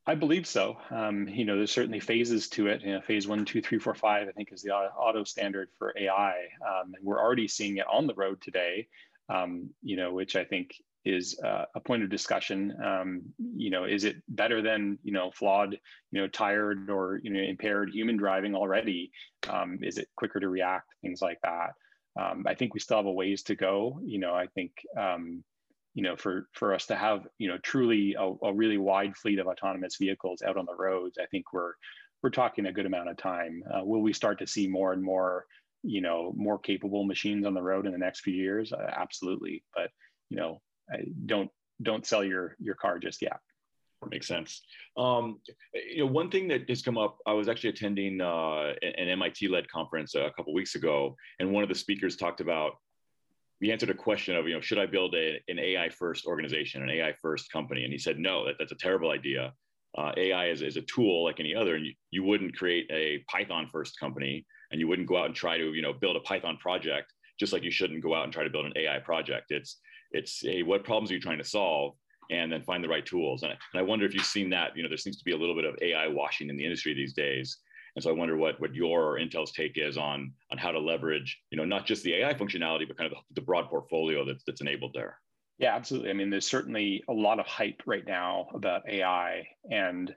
I 0.07 0.15
believe 0.15 0.47
so. 0.47 0.77
Um, 0.89 1.27
you 1.27 1.45
know, 1.45 1.57
there's 1.57 1.71
certainly 1.71 1.99
phases 1.99 2.49
to 2.49 2.65
it. 2.65 2.81
You 2.81 2.93
know, 2.93 3.01
phase 3.01 3.27
one, 3.27 3.45
two, 3.45 3.61
three, 3.61 3.77
four, 3.77 3.93
five, 3.93 4.27
I 4.27 4.31
think 4.31 4.51
is 4.51 4.63
the 4.63 4.71
auto 4.71 5.23
standard 5.23 5.69
for 5.77 5.93
AI. 5.95 6.31
Um, 6.67 6.95
and 6.95 7.03
we're 7.03 7.21
already 7.21 7.47
seeing 7.47 7.77
it 7.77 7.85
on 7.87 8.07
the 8.07 8.15
road 8.15 8.41
today, 8.41 8.87
um, 9.29 9.69
you 9.83 9.97
know, 9.97 10.11
which 10.11 10.35
I 10.35 10.43
think 10.43 10.73
is 11.05 11.39
uh, 11.43 11.65
a 11.75 11.79
point 11.79 12.03
of 12.03 12.09
discussion. 12.09 12.75
Um, 12.83 13.21
you 13.37 13.69
know, 13.69 13.85
is 13.85 14.03
it 14.03 14.17
better 14.27 14.61
than 14.61 14.99
you 15.03 15.13
know 15.13 15.31
flawed, 15.31 15.77
you 16.11 16.21
know, 16.21 16.27
tired 16.27 16.89
or 16.89 17.19
you 17.23 17.31
know 17.31 17.39
impaired 17.39 17.89
human 17.91 18.17
driving 18.17 18.55
already? 18.55 19.11
Um, 19.49 19.79
is 19.81 19.97
it 19.97 20.09
quicker 20.15 20.39
to 20.39 20.49
react? 20.49 20.87
Things 21.01 21.21
like 21.21 21.39
that. 21.43 21.71
Um, 22.19 22.43
I 22.47 22.53
think 22.53 22.73
we 22.73 22.79
still 22.79 22.97
have 22.97 23.05
a 23.05 23.11
ways 23.11 23.43
to 23.43 23.55
go. 23.55 23.99
You 24.03 24.19
know, 24.19 24.33
I 24.33 24.47
think 24.47 24.71
um, 24.97 25.43
you 25.93 26.03
know 26.03 26.15
for 26.15 26.47
for 26.53 26.73
us 26.73 26.85
to 26.87 26.95
have 26.95 27.27
you 27.37 27.47
know 27.47 27.57
truly 27.59 28.15
a, 28.19 28.33
a, 28.43 28.53
really 28.53 28.77
wide 28.77 29.15
fleet 29.15 29.39
of 29.39 29.47
autonomous 29.47 29.95
vehicles 29.97 30.41
out 30.41 30.57
on 30.57 30.65
the 30.65 30.75
roads, 30.75 31.17
I 31.21 31.25
think 31.27 31.53
we're 31.53 31.73
we're 32.21 32.29
talking 32.29 32.65
a 32.65 32.73
good 32.73 32.85
amount 32.85 33.09
of 33.09 33.17
time. 33.17 33.63
Uh, 33.73 33.85
will 33.85 34.01
we 34.01 34.11
start 34.11 34.39
to 34.39 34.47
see 34.47 34.67
more 34.67 34.93
and 34.93 35.01
more? 35.01 35.45
you 35.81 36.01
know 36.01 36.33
more 36.35 36.59
capable 36.59 37.05
machines 37.05 37.45
on 37.45 37.53
the 37.53 37.61
road 37.61 37.85
in 37.85 37.93
the 37.93 37.97
next 37.97 38.19
few 38.19 38.33
years 38.33 38.73
uh, 38.73 38.91
absolutely 38.97 39.63
but 39.73 39.89
you 40.29 40.35
know 40.35 40.59
don't 41.25 41.49
don't 41.81 42.05
sell 42.05 42.23
your 42.23 42.55
your 42.59 42.75
car 42.75 42.99
just 42.99 43.21
yet. 43.21 43.39
Makes 44.07 44.27
sense. 44.27 44.61
Um, 44.95 45.39
you 45.73 45.99
know, 45.99 46.05
one 46.05 46.31
thing 46.31 46.47
that 46.47 46.69
has 46.69 46.81
come 46.81 46.97
up. 46.97 47.17
I 47.27 47.33
was 47.33 47.49
actually 47.49 47.71
attending 47.71 48.21
uh, 48.21 48.73
an 48.81 49.09
MIT-led 49.09 49.69
conference 49.69 50.15
a 50.15 50.31
couple 50.37 50.53
weeks 50.53 50.75
ago, 50.75 51.15
and 51.39 51.51
one 51.51 51.63
of 51.63 51.69
the 51.69 51.75
speakers 51.75 52.15
talked 52.15 52.39
about. 52.39 52.73
He 53.59 53.73
answered 53.73 53.89
a 53.89 53.93
question 53.93 54.37
of, 54.37 54.47
you 54.47 54.53
know, 54.53 54.61
should 54.61 54.79
I 54.79 54.85
build 54.85 55.15
a, 55.15 55.41
an 55.49 55.59
AI 55.59 55.89
first 55.89 56.25
organization, 56.25 56.81
an 56.81 56.89
AI 56.89 57.11
first 57.21 57.51
company? 57.51 57.83
And 57.83 57.91
he 57.91 57.99
said, 57.99 58.17
no, 58.17 58.45
that, 58.45 58.55
that's 58.57 58.71
a 58.71 58.75
terrible 58.75 59.11
idea. 59.11 59.51
Uh, 59.97 60.13
AI 60.15 60.47
is, 60.47 60.61
is 60.61 60.77
a 60.77 60.81
tool 60.83 61.25
like 61.25 61.41
any 61.41 61.53
other, 61.53 61.75
and 61.75 61.85
you, 61.85 61.93
you 62.11 62.23
wouldn't 62.23 62.55
create 62.55 62.89
a 62.89 63.17
Python 63.29 63.67
first 63.69 63.99
company, 63.99 64.45
and 64.71 64.79
you 64.79 64.87
wouldn't 64.87 65.09
go 65.09 65.17
out 65.17 65.25
and 65.25 65.35
try 65.35 65.57
to, 65.57 65.73
you 65.73 65.81
know, 65.81 65.91
build 65.91 66.15
a 66.15 66.21
Python 66.21 66.55
project, 66.55 67.11
just 67.37 67.51
like 67.51 67.63
you 67.63 67.71
shouldn't 67.71 68.01
go 68.01 68.15
out 68.15 68.23
and 68.23 68.31
try 68.31 68.45
to 68.45 68.49
build 68.49 68.65
an 68.65 68.73
AI 68.77 68.99
project. 68.99 69.47
It's 69.49 69.77
it's 70.11 70.41
hey, 70.41 70.63
what 70.63 70.83
problems 70.83 71.11
are 71.11 71.15
you 71.15 71.19
trying 71.19 71.37
to 71.37 71.43
solve? 71.43 71.95
And 72.31 72.51
then 72.51 72.61
find 72.61 72.83
the 72.83 72.89
right 72.89 73.05
tools. 73.05 73.41
And 73.41 73.51
I, 73.53 73.55
and 73.73 73.79
I 73.79 73.81
wonder 73.81 74.05
if 74.05 74.13
you've 74.13 74.23
seen 74.23 74.51
that. 74.51 74.77
You 74.77 74.83
know, 74.83 74.89
there 74.89 74.99
seems 74.99 75.17
to 75.17 75.23
be 75.23 75.31
a 75.31 75.37
little 75.37 75.55
bit 75.55 75.65
of 75.65 75.75
AI 75.81 76.07
washing 76.07 76.49
in 76.49 76.57
the 76.57 76.63
industry 76.63 76.93
these 76.93 77.13
days. 77.13 77.57
And 77.95 78.03
so 78.03 78.11
I 78.11 78.13
wonder 78.13 78.37
what 78.37 78.59
what 78.61 78.75
your 78.75 79.17
Intel's 79.17 79.51
take 79.51 79.77
is 79.77 79.97
on 79.97 80.31
on 80.51 80.57
how 80.57 80.71
to 80.71 80.79
leverage, 80.79 81.39
you 81.49 81.57
know, 81.57 81.65
not 81.65 81.85
just 81.85 82.03
the 82.03 82.15
AI 82.15 82.33
functionality, 82.33 82.87
but 82.87 82.97
kind 82.97 83.11
of 83.11 83.17
the, 83.17 83.41
the 83.41 83.45
broad 83.45 83.67
portfolio 83.67 84.23
that's 84.25 84.43
that's 84.45 84.61
enabled 84.61 84.93
there. 84.93 85.17
Yeah, 85.57 85.75
absolutely. 85.75 86.09
I 86.09 86.13
mean, 86.13 86.29
there's 86.29 86.47
certainly 86.47 87.03
a 87.09 87.13
lot 87.13 87.39
of 87.39 87.45
hype 87.45 87.81
right 87.85 88.05
now 88.07 88.47
about 88.53 88.87
AI, 88.87 89.45
and 89.69 90.15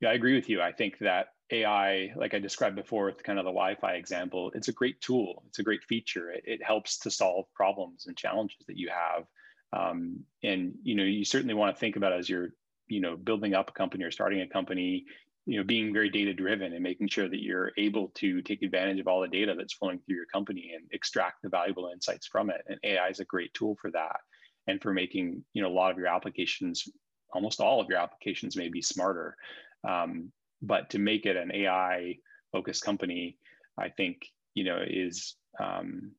yeah, 0.00 0.10
I 0.10 0.12
agree 0.12 0.34
with 0.34 0.50
you. 0.50 0.60
I 0.60 0.72
think 0.72 0.98
that 0.98 1.28
AI, 1.50 2.12
like 2.16 2.34
I 2.34 2.38
described 2.38 2.76
before 2.76 3.06
with 3.06 3.22
kind 3.22 3.38
of 3.38 3.44
the 3.44 3.50
Wi-Fi 3.50 3.94
example, 3.94 4.50
it's 4.54 4.68
a 4.68 4.72
great 4.72 5.00
tool. 5.00 5.44
It's 5.48 5.58
a 5.58 5.62
great 5.62 5.84
feature. 5.84 6.30
It, 6.30 6.44
it 6.46 6.62
helps 6.62 6.98
to 7.00 7.10
solve 7.10 7.46
problems 7.54 8.06
and 8.06 8.16
challenges 8.16 8.64
that 8.66 8.78
you 8.78 8.88
have. 8.90 9.24
Um, 9.72 10.20
and 10.42 10.74
you 10.82 10.94
know, 10.94 11.02
you 11.02 11.24
certainly 11.24 11.54
want 11.54 11.74
to 11.74 11.80
think 11.80 11.96
about 11.96 12.12
as 12.12 12.28
you're, 12.28 12.50
you 12.86 13.00
know, 13.00 13.16
building 13.16 13.54
up 13.54 13.70
a 13.70 13.72
company 13.72 14.04
or 14.04 14.10
starting 14.10 14.40
a 14.40 14.48
company, 14.48 15.04
you 15.46 15.58
know, 15.58 15.64
being 15.64 15.92
very 15.92 16.08
data 16.08 16.32
driven 16.32 16.72
and 16.72 16.82
making 16.82 17.08
sure 17.08 17.28
that 17.28 17.42
you're 17.42 17.72
able 17.76 18.08
to 18.14 18.40
take 18.42 18.62
advantage 18.62 19.00
of 19.00 19.08
all 19.08 19.20
the 19.20 19.28
data 19.28 19.54
that's 19.56 19.74
flowing 19.74 19.98
through 19.98 20.16
your 20.16 20.26
company 20.26 20.72
and 20.74 20.86
extract 20.92 21.42
the 21.42 21.48
valuable 21.48 21.90
insights 21.92 22.26
from 22.26 22.50
it. 22.50 22.62
And 22.68 22.78
AI 22.84 23.08
is 23.08 23.20
a 23.20 23.24
great 23.24 23.52
tool 23.52 23.76
for 23.80 23.90
that, 23.90 24.20
and 24.66 24.80
for 24.80 24.92
making 24.94 25.44
you 25.52 25.62
know 25.62 25.68
a 25.68 25.74
lot 25.74 25.90
of 25.90 25.98
your 25.98 26.06
applications, 26.06 26.88
almost 27.32 27.60
all 27.60 27.80
of 27.80 27.88
your 27.88 27.98
applications, 27.98 28.56
may 28.56 28.68
be 28.68 28.80
smarter. 28.80 29.36
Um, 29.86 30.32
but 30.62 30.90
to 30.90 30.98
make 30.98 31.26
it 31.26 31.36
an 31.36 31.52
AI 31.52 32.16
focused 32.52 32.84
company, 32.84 33.36
I 33.78 33.88
think 33.88 34.26
you 34.54 34.64
know 34.64 34.78
is 34.86 35.36
um, 35.60 36.12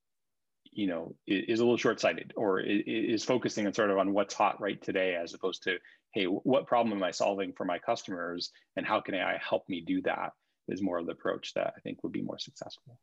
you 0.71 0.87
know 0.87 1.15
is 1.25 1.59
a 1.59 1.63
little 1.63 1.77
short 1.77 1.99
sighted 1.99 2.33
or 2.35 2.59
is 2.59 3.23
focusing 3.23 3.65
on 3.65 3.73
sort 3.73 3.91
of 3.91 3.97
on 3.97 4.13
what's 4.13 4.33
hot 4.33 4.59
right 4.59 4.81
today 4.81 5.15
as 5.15 5.33
opposed 5.33 5.63
to 5.63 5.77
hey 6.13 6.25
what 6.25 6.67
problem 6.67 6.95
am 6.95 7.03
I 7.03 7.11
solving 7.11 7.53
for 7.53 7.65
my 7.65 7.79
customers 7.79 8.51
and 8.75 8.85
how 8.85 8.99
can 8.99 9.15
AI 9.15 9.39
help 9.47 9.67
me 9.69 9.81
do 9.81 10.01
that 10.03 10.33
is 10.67 10.81
more 10.81 10.97
of 10.97 11.05
the 11.05 11.13
approach 11.13 11.53
that 11.53 11.73
I 11.75 11.79
think 11.81 12.03
would 12.03 12.11
be 12.11 12.21
more 12.21 12.39
successful. 12.39 12.97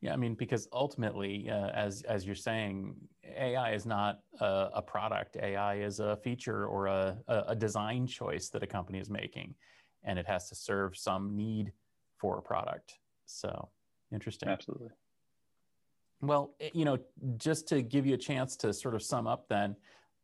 Yeah, 0.00 0.12
I 0.12 0.16
mean, 0.16 0.34
because 0.34 0.68
ultimately, 0.70 1.48
uh, 1.48 1.68
as 1.68 2.02
as 2.02 2.26
you're 2.26 2.34
saying, 2.34 2.94
AI 3.24 3.72
is 3.72 3.86
not 3.86 4.20
a, 4.38 4.68
a, 4.74 4.82
product. 4.82 5.36
AI 5.36 5.76
is 5.76 5.98
a 5.98 6.16
feature 6.16 6.66
or 6.66 6.88
a, 6.88 7.16
a 7.26 7.56
design 7.56 8.06
choice 8.06 8.50
that 8.50 8.62
a 8.62 8.66
company 8.66 8.98
is 8.98 9.08
making 9.08 9.54
and 10.04 10.18
it 10.18 10.26
has 10.26 10.48
to 10.48 10.54
serve 10.54 10.96
some 10.96 11.36
need 11.36 11.72
for 12.18 12.38
a 12.38 12.42
product. 12.42 12.94
So 13.26 13.68
interesting. 14.12 14.48
Absolutely. 14.48 14.90
Well, 16.20 16.54
eh, 16.60 16.70
you 16.72 16.84
know, 16.84 16.98
just 17.36 17.68
to 17.68 17.82
give 17.82 18.06
you 18.06 18.14
a 18.14 18.18
chance 18.18 18.56
to 18.56 18.72
sort 18.72 18.94
of 18.94 19.02
sum 19.02 19.26
up, 19.26 19.48
then, 19.48 19.76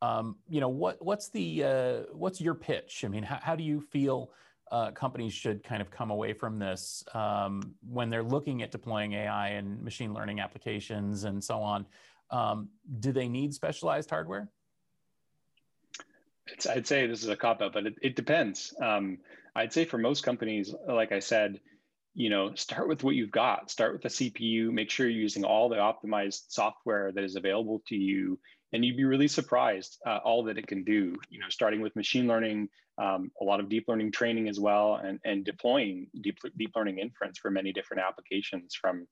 um, 0.03 0.37
you 0.49 0.61
know, 0.61 0.69
what 0.69 1.05
what's 1.05 1.29
the 1.29 1.65
uh, 1.65 1.97
what's 2.13 2.41
your 2.41 2.55
pitch? 2.55 3.05
I 3.05 3.09
mean, 3.09 3.23
how, 3.23 3.39
how 3.43 3.57
do 3.57 3.63
you 3.63 3.81
feel 3.81 4.31
uh, 4.71 4.93
companies 4.93 5.33
should 5.33 5.63
kind 5.63 5.83
of 5.83 5.91
come 5.91 6.11
away 6.11 6.33
from 6.33 6.59
this 6.59 7.05
um, 7.13 7.75
when 7.89 8.09
they're 8.09 8.23
looking 8.23 8.63
at 8.63 8.71
deploying 8.71 9.13
AI 9.15 9.49
and 9.49 9.83
machine 9.83 10.15
learning 10.15 10.41
applications 10.41 11.25
and 11.25 11.43
so 11.43 11.61
on? 11.61 11.87
Um, 12.31 12.69
do 13.01 13.13
they 13.13 13.29
need 13.29 13.53
specialized 13.53 14.09
hardware? 14.09 14.49
It's, 16.61 16.67
I'd 16.67 16.87
say 16.87 17.07
this 17.07 17.23
is 17.23 17.31
a 17.31 17.37
cop 17.37 17.63
out, 17.63 17.73
but 17.73 17.87
it, 17.87 17.95
it 18.03 18.17
depends. 18.17 18.75
Um, 18.83 19.17
I'd 19.57 19.73
say 19.73 19.87
for 19.87 19.97
most 19.97 20.23
companies, 20.23 20.75
like 20.87 21.11
I 21.11 21.21
said, 21.21 21.59
you 22.13 22.29
know, 22.29 22.55
start 22.55 22.87
with 22.87 23.03
what 23.03 23.15
you've 23.15 23.31
got. 23.31 23.71
Start 23.71 23.95
with 23.95 24.03
the 24.03 24.11
CPU. 24.11 24.71
Make 24.71 24.91
sure 24.91 25.09
you're 25.09 25.23
using 25.23 25.43
all 25.43 25.71
the 25.71 25.77
optimized 25.77 26.43
software 26.49 27.13
that 27.13 27.25
is 27.25 27.37
available 27.37 27.83
to 27.89 27.97
you, 27.97 28.39
and 28.75 28.85
you'd 28.85 28.99
be 28.99 29.05
really 29.05 29.27
surprised 29.27 29.97
uh, 30.07 30.19
all 30.23 30.45
that 30.45 30.59
it 30.59 30.67
can 30.67 30.85
do. 30.85 31.17
You 31.31 31.41
know, 31.41 31.49
starting 31.49 31.81
with 31.81 31.97
machine 31.97 32.27
learning, 32.27 32.69
um, 32.99 33.31
a 33.41 33.45
lot 33.45 33.61
of 33.61 33.71
deep 33.71 33.87
learning 33.89 34.13
training 34.13 34.47
as 34.51 34.61
well, 34.61 35.01
and 35.03 35.19
and 35.25 35.47
deploying 35.47 36.09
deep 36.21 36.41
deep 36.59 36.73
learning 36.77 36.99
inference 36.99 37.39
for 37.39 37.51
many 37.51 37.73
different 37.73 38.03
applications, 38.03 38.75
from 38.79 39.07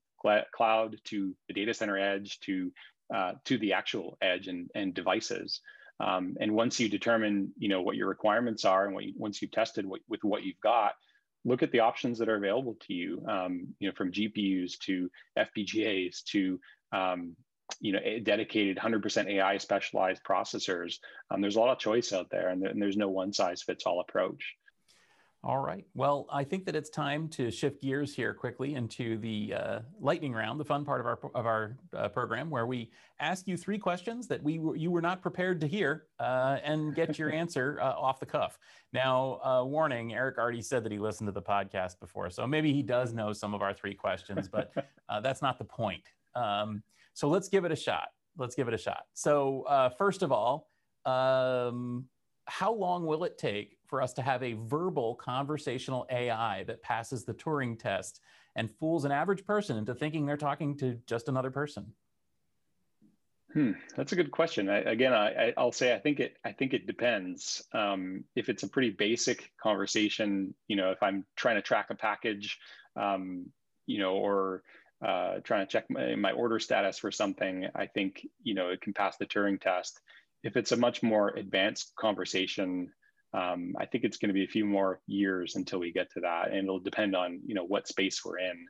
cloud 0.55 0.97
to 1.05 1.35
the 1.47 1.53
data 1.55 1.73
center 1.73 1.97
edge 1.97 2.39
to 2.41 2.71
uh, 3.11 3.31
to 3.45 3.57
the 3.57 3.73
actual 3.73 4.19
edge 4.21 4.47
and 4.47 4.69
and 4.75 4.93
devices. 4.93 5.61
Um, 5.99 6.37
and 6.39 6.53
once 6.53 6.79
you 6.79 6.89
determine, 6.89 7.51
you 7.57 7.69
know, 7.69 7.81
what 7.81 7.95
your 7.95 8.07
requirements 8.07 8.65
are, 8.65 8.85
and 8.85 8.93
what 8.93 9.03
you, 9.03 9.13
once 9.17 9.41
you've 9.41 9.51
tested 9.51 9.85
what, 9.85 10.01
with 10.07 10.23
what 10.23 10.43
you've 10.43 10.59
got, 10.61 10.93
look 11.45 11.63
at 11.63 11.71
the 11.71 11.81
options 11.81 12.19
that 12.19 12.29
are 12.29 12.35
available 12.35 12.77
to 12.87 12.93
you, 12.93 13.23
um, 13.27 13.67
you 13.79 13.87
know, 13.87 13.95
from 13.95 14.11
GPUs 14.11 14.77
to 14.79 15.09
FPGAs 15.37 16.23
to, 16.25 16.59
um, 16.91 17.35
you 17.79 17.91
know, 17.93 17.99
dedicated 18.23 18.77
100% 18.77 19.27
AI 19.27 19.57
specialized 19.57 20.23
processors. 20.23 20.95
Um, 21.29 21.41
there's 21.41 21.55
a 21.55 21.59
lot 21.59 21.71
of 21.71 21.79
choice 21.79 22.13
out 22.13 22.29
there, 22.31 22.49
and, 22.49 22.65
and 22.65 22.81
there's 22.81 22.97
no 22.97 23.09
one 23.09 23.31
size 23.33 23.61
fits 23.61 23.85
all 23.85 23.99
approach. 23.99 24.55
All 25.41 25.59
right. 25.59 25.85
Well, 25.95 26.27
I 26.29 26.43
think 26.43 26.65
that 26.65 26.75
it's 26.75 26.89
time 26.89 27.29
to 27.29 27.49
shift 27.49 27.81
gears 27.81 28.13
here 28.13 28.33
quickly 28.33 28.75
into 28.75 29.17
the 29.19 29.53
uh, 29.53 29.79
lightning 30.01 30.33
round, 30.33 30.59
the 30.59 30.65
fun 30.65 30.83
part 30.83 30.99
of 30.99 31.05
our 31.07 31.19
of 31.33 31.45
our 31.45 31.77
uh, 31.95 32.09
program, 32.09 32.49
where 32.49 32.65
we 32.65 32.91
ask 33.21 33.47
you 33.47 33.55
three 33.55 33.77
questions 33.77 34.27
that 34.27 34.43
we 34.43 34.59
you 34.75 34.91
were 34.91 35.01
not 35.01 35.21
prepared 35.21 35.61
to 35.61 35.67
hear 35.67 36.07
uh, 36.19 36.57
and 36.61 36.93
get 36.93 37.17
your 37.17 37.31
answer 37.33 37.79
uh, 37.81 37.93
off 37.93 38.19
the 38.19 38.25
cuff. 38.25 38.59
Now, 38.91 39.39
uh, 39.41 39.63
warning: 39.63 40.13
Eric 40.13 40.37
already 40.37 40.61
said 40.61 40.83
that 40.83 40.91
he 40.91 40.99
listened 40.99 41.27
to 41.29 41.31
the 41.31 41.41
podcast 41.41 42.01
before, 42.01 42.29
so 42.29 42.45
maybe 42.45 42.73
he 42.73 42.83
does 42.83 43.13
know 43.13 43.31
some 43.31 43.53
of 43.53 43.61
our 43.61 43.73
three 43.73 43.95
questions, 43.95 44.49
but 44.49 44.73
uh, 45.07 45.21
that's 45.21 45.41
not 45.41 45.57
the 45.57 45.63
point. 45.63 46.03
Um, 46.35 46.83
so 47.13 47.29
let's 47.29 47.47
give 47.47 47.63
it 47.63 47.71
a 47.71 47.77
shot. 47.77 48.09
Let's 48.37 48.55
give 48.55 48.67
it 48.67 48.73
a 48.73 48.77
shot. 48.77 49.03
So 49.13 49.93
first 49.97 50.21
of 50.21 50.33
all, 50.33 50.67
um, 51.05 52.09
how 52.49 52.73
long 52.73 53.05
will 53.05 53.23
it 53.23 53.37
take 53.37 53.77
for 53.85 54.01
us 54.01 54.13
to 54.13 54.21
have 54.21 54.43
a 54.43 54.53
verbal 54.53 55.15
conversational 55.15 56.05
AI 56.09 56.63
that 56.63 56.81
passes 56.81 57.23
the 57.23 57.33
Turing 57.33 57.77
test 57.77 58.21
and 58.55 58.69
fools 58.69 59.05
an 59.05 59.11
average 59.11 59.45
person 59.45 59.77
into 59.77 59.93
thinking 59.93 60.25
they're 60.25 60.37
talking 60.37 60.75
to 60.77 60.99
just 61.05 61.29
another 61.29 61.51
person? 61.51 61.93
Hmm, 63.53 63.71
that's 63.95 64.11
a 64.11 64.15
good 64.15 64.31
question. 64.31 64.69
I, 64.69 64.79
again, 64.79 65.13
I, 65.13 65.53
will 65.57 65.71
say 65.71 65.93
I 65.93 65.99
think 65.99 66.19
it. 66.19 66.37
I 66.45 66.51
think 66.51 66.73
it 66.73 66.85
depends. 66.85 67.63
Um, 67.73 68.23
if 68.35 68.47
it's 68.47 68.61
a 68.61 68.67
pretty 68.67 68.91
basic 68.91 69.51
conversation, 69.61 70.53
you 70.67 70.75
know, 70.75 70.91
if 70.91 71.01
I'm 71.01 71.25
trying 71.35 71.55
to 71.55 71.63
track 71.63 71.87
a 71.89 71.95
package, 71.95 72.59
um, 72.95 73.47
you 73.87 73.97
know, 73.97 74.13
or 74.13 74.61
uh, 75.03 75.39
trying 75.43 75.65
to 75.65 75.71
check 75.71 75.89
my, 75.89 76.13
my 76.13 76.31
order 76.31 76.59
status 76.59 76.99
for 76.99 77.09
something, 77.09 77.67
I 77.73 77.87
think 77.87 78.27
you 78.43 78.53
know 78.53 78.69
it 78.69 78.81
can 78.81 78.93
pass 78.93 79.17
the 79.17 79.25
Turing 79.25 79.59
test. 79.59 79.99
If 80.43 80.55
it's 80.55 80.71
a 80.71 80.77
much 80.77 81.03
more 81.03 81.29
advanced 81.29 81.93
conversation, 81.95 82.91
um, 83.33 83.75
I 83.79 83.85
think 83.85 84.03
it's 84.03 84.17
going 84.17 84.29
to 84.29 84.33
be 84.33 84.45
a 84.45 84.47
few 84.47 84.65
more 84.65 85.01
years 85.05 85.55
until 85.55 85.79
we 85.79 85.91
get 85.91 86.11
to 86.13 86.21
that, 86.21 86.49
and 86.49 86.63
it'll 86.63 86.79
depend 86.79 87.15
on 87.15 87.41
you 87.45 87.55
know 87.55 87.65
what 87.65 87.87
space 87.87 88.23
we're 88.23 88.39
in 88.39 88.65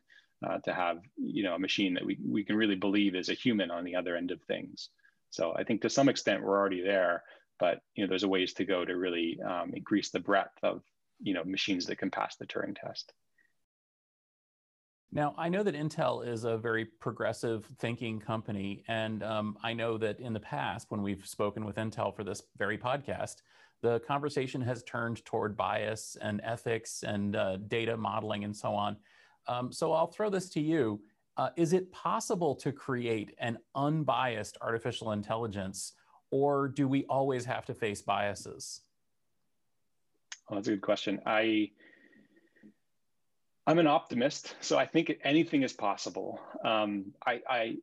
uh, 0.47 0.57
to 0.59 0.73
have 0.73 0.97
you 1.17 1.43
know 1.43 1.55
a 1.55 1.59
machine 1.59 1.93
that 1.93 2.05
we 2.05 2.17
we 2.25 2.43
can 2.43 2.55
really 2.55 2.75
believe 2.75 3.15
is 3.15 3.29
a 3.29 3.33
human 3.33 3.71
on 3.71 3.83
the 3.83 3.95
other 3.95 4.15
end 4.15 4.31
of 4.31 4.41
things. 4.43 4.89
So 5.29 5.53
I 5.55 5.63
think 5.63 5.81
to 5.81 5.89
some 5.89 6.09
extent 6.09 6.43
we're 6.43 6.57
already 6.57 6.81
there, 6.81 7.23
but 7.59 7.81
you 7.95 8.03
know 8.03 8.09
there's 8.09 8.23
a 8.23 8.27
ways 8.27 8.53
to 8.53 8.65
go 8.65 8.83
to 8.83 8.97
really 8.97 9.39
um, 9.41 9.71
increase 9.73 10.09
the 10.09 10.19
breadth 10.19 10.57
of 10.63 10.81
you 11.21 11.33
know 11.33 11.43
machines 11.43 11.85
that 11.85 11.97
can 11.97 12.11
pass 12.11 12.35
the 12.35 12.47
Turing 12.47 12.75
test. 12.79 13.13
Now, 15.11 15.33
I 15.37 15.49
know 15.49 15.63
that 15.63 15.73
Intel 15.73 16.25
is 16.27 16.43
a 16.43 16.57
very 16.57 16.85
progressive 16.85 17.65
thinking 17.79 18.19
company. 18.19 18.83
And 18.87 19.23
um, 19.23 19.57
I 19.63 19.73
know 19.73 19.97
that 19.97 20.19
in 20.19 20.33
the 20.33 20.39
past, 20.39 20.91
when 20.91 21.01
we've 21.01 21.25
spoken 21.25 21.65
with 21.65 21.77
Intel 21.77 22.15
for 22.15 22.23
this 22.23 22.43
very 22.57 22.77
podcast, 22.77 23.37
the 23.81 23.99
conversation 24.01 24.61
has 24.61 24.83
turned 24.83 25.25
toward 25.25 25.57
bias 25.57 26.15
and 26.21 26.41
ethics 26.43 27.03
and 27.03 27.35
uh, 27.35 27.57
data 27.57 27.97
modeling 27.97 28.43
and 28.43 28.55
so 28.55 28.73
on. 28.73 28.97
Um, 29.47 29.71
so 29.71 29.93
I'll 29.93 30.07
throw 30.07 30.29
this 30.29 30.49
to 30.49 30.61
you. 30.61 31.01
Uh, 31.37 31.49
is 31.55 31.73
it 31.73 31.91
possible 31.91 32.53
to 32.53 32.71
create 32.71 33.33
an 33.39 33.57
unbiased 33.73 34.57
artificial 34.61 35.13
intelligence, 35.13 35.93
or 36.29 36.67
do 36.67 36.87
we 36.87 37.05
always 37.05 37.45
have 37.45 37.65
to 37.65 37.73
face 37.73 38.01
biases? 38.01 38.81
Well, 40.47 40.59
that's 40.59 40.67
a 40.67 40.71
good 40.71 40.81
question. 40.81 41.21
I 41.25 41.71
I'm 43.69 43.77
an 43.77 43.85
optimist, 43.85 44.55
so 44.61 44.79
I 44.79 44.87
think 44.87 45.13
anything 45.23 45.61
is 45.61 45.73
possible. 45.73 46.41
Um, 46.65 47.13
I, 47.23 47.39
I 47.47 47.75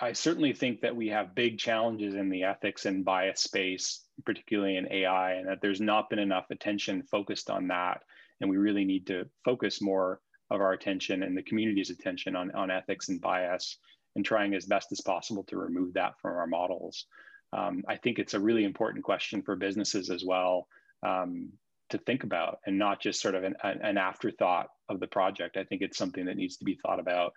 I 0.00 0.12
certainly 0.12 0.52
think 0.52 0.80
that 0.82 0.94
we 0.94 1.08
have 1.08 1.34
big 1.34 1.58
challenges 1.58 2.14
in 2.14 2.30
the 2.30 2.44
ethics 2.44 2.86
and 2.86 3.04
bias 3.04 3.40
space, 3.40 4.04
particularly 4.24 4.76
in 4.76 4.92
AI, 4.92 5.32
and 5.32 5.48
that 5.48 5.58
there's 5.60 5.80
not 5.80 6.08
been 6.08 6.20
enough 6.20 6.46
attention 6.52 7.02
focused 7.10 7.50
on 7.50 7.66
that. 7.66 8.02
And 8.40 8.48
we 8.48 8.58
really 8.58 8.84
need 8.84 9.08
to 9.08 9.28
focus 9.44 9.82
more 9.82 10.20
of 10.50 10.60
our 10.60 10.72
attention 10.72 11.24
and 11.24 11.36
the 11.36 11.42
community's 11.42 11.90
attention 11.90 12.36
on, 12.36 12.52
on 12.52 12.70
ethics 12.70 13.08
and 13.08 13.20
bias 13.20 13.78
and 14.14 14.24
trying 14.24 14.54
as 14.54 14.66
best 14.66 14.92
as 14.92 15.00
possible 15.00 15.42
to 15.48 15.56
remove 15.56 15.94
that 15.94 16.14
from 16.22 16.36
our 16.36 16.46
models. 16.46 17.06
Um, 17.52 17.82
I 17.88 17.96
think 17.96 18.20
it's 18.20 18.34
a 18.34 18.40
really 18.40 18.62
important 18.62 19.02
question 19.02 19.42
for 19.42 19.56
businesses 19.56 20.10
as 20.10 20.24
well 20.24 20.68
um, 21.04 21.50
to 21.90 21.98
think 21.98 22.24
about 22.24 22.58
and 22.66 22.78
not 22.78 23.00
just 23.00 23.20
sort 23.20 23.34
of 23.34 23.44
an, 23.44 23.54
an 23.62 23.98
afterthought 23.98 24.68
of 24.88 25.00
the 25.00 25.06
project. 25.06 25.56
I 25.56 25.64
think 25.64 25.82
it's 25.82 25.98
something 25.98 26.24
that 26.26 26.36
needs 26.36 26.56
to 26.58 26.64
be 26.64 26.78
thought 26.82 27.00
about 27.00 27.32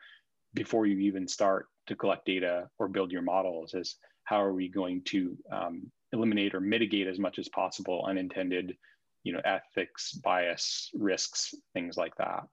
before 0.53 0.85
you 0.85 0.97
even 0.99 1.27
start 1.27 1.67
to 1.87 1.95
collect 1.95 2.25
data 2.25 2.69
or 2.79 2.87
build 2.87 3.11
your 3.11 3.21
models 3.21 3.73
is 3.73 3.97
how 4.23 4.41
are 4.41 4.53
we 4.53 4.67
going 4.67 5.01
to 5.03 5.37
um, 5.51 5.91
eliminate 6.11 6.55
or 6.55 6.59
mitigate 6.59 7.07
as 7.07 7.19
much 7.19 7.39
as 7.39 7.49
possible 7.49 8.05
unintended 8.07 8.77
you 9.23 9.33
know 9.33 9.41
ethics 9.43 10.13
bias 10.13 10.89
risks 10.93 11.53
things 11.73 11.97
like 11.97 12.15
that. 12.15 12.43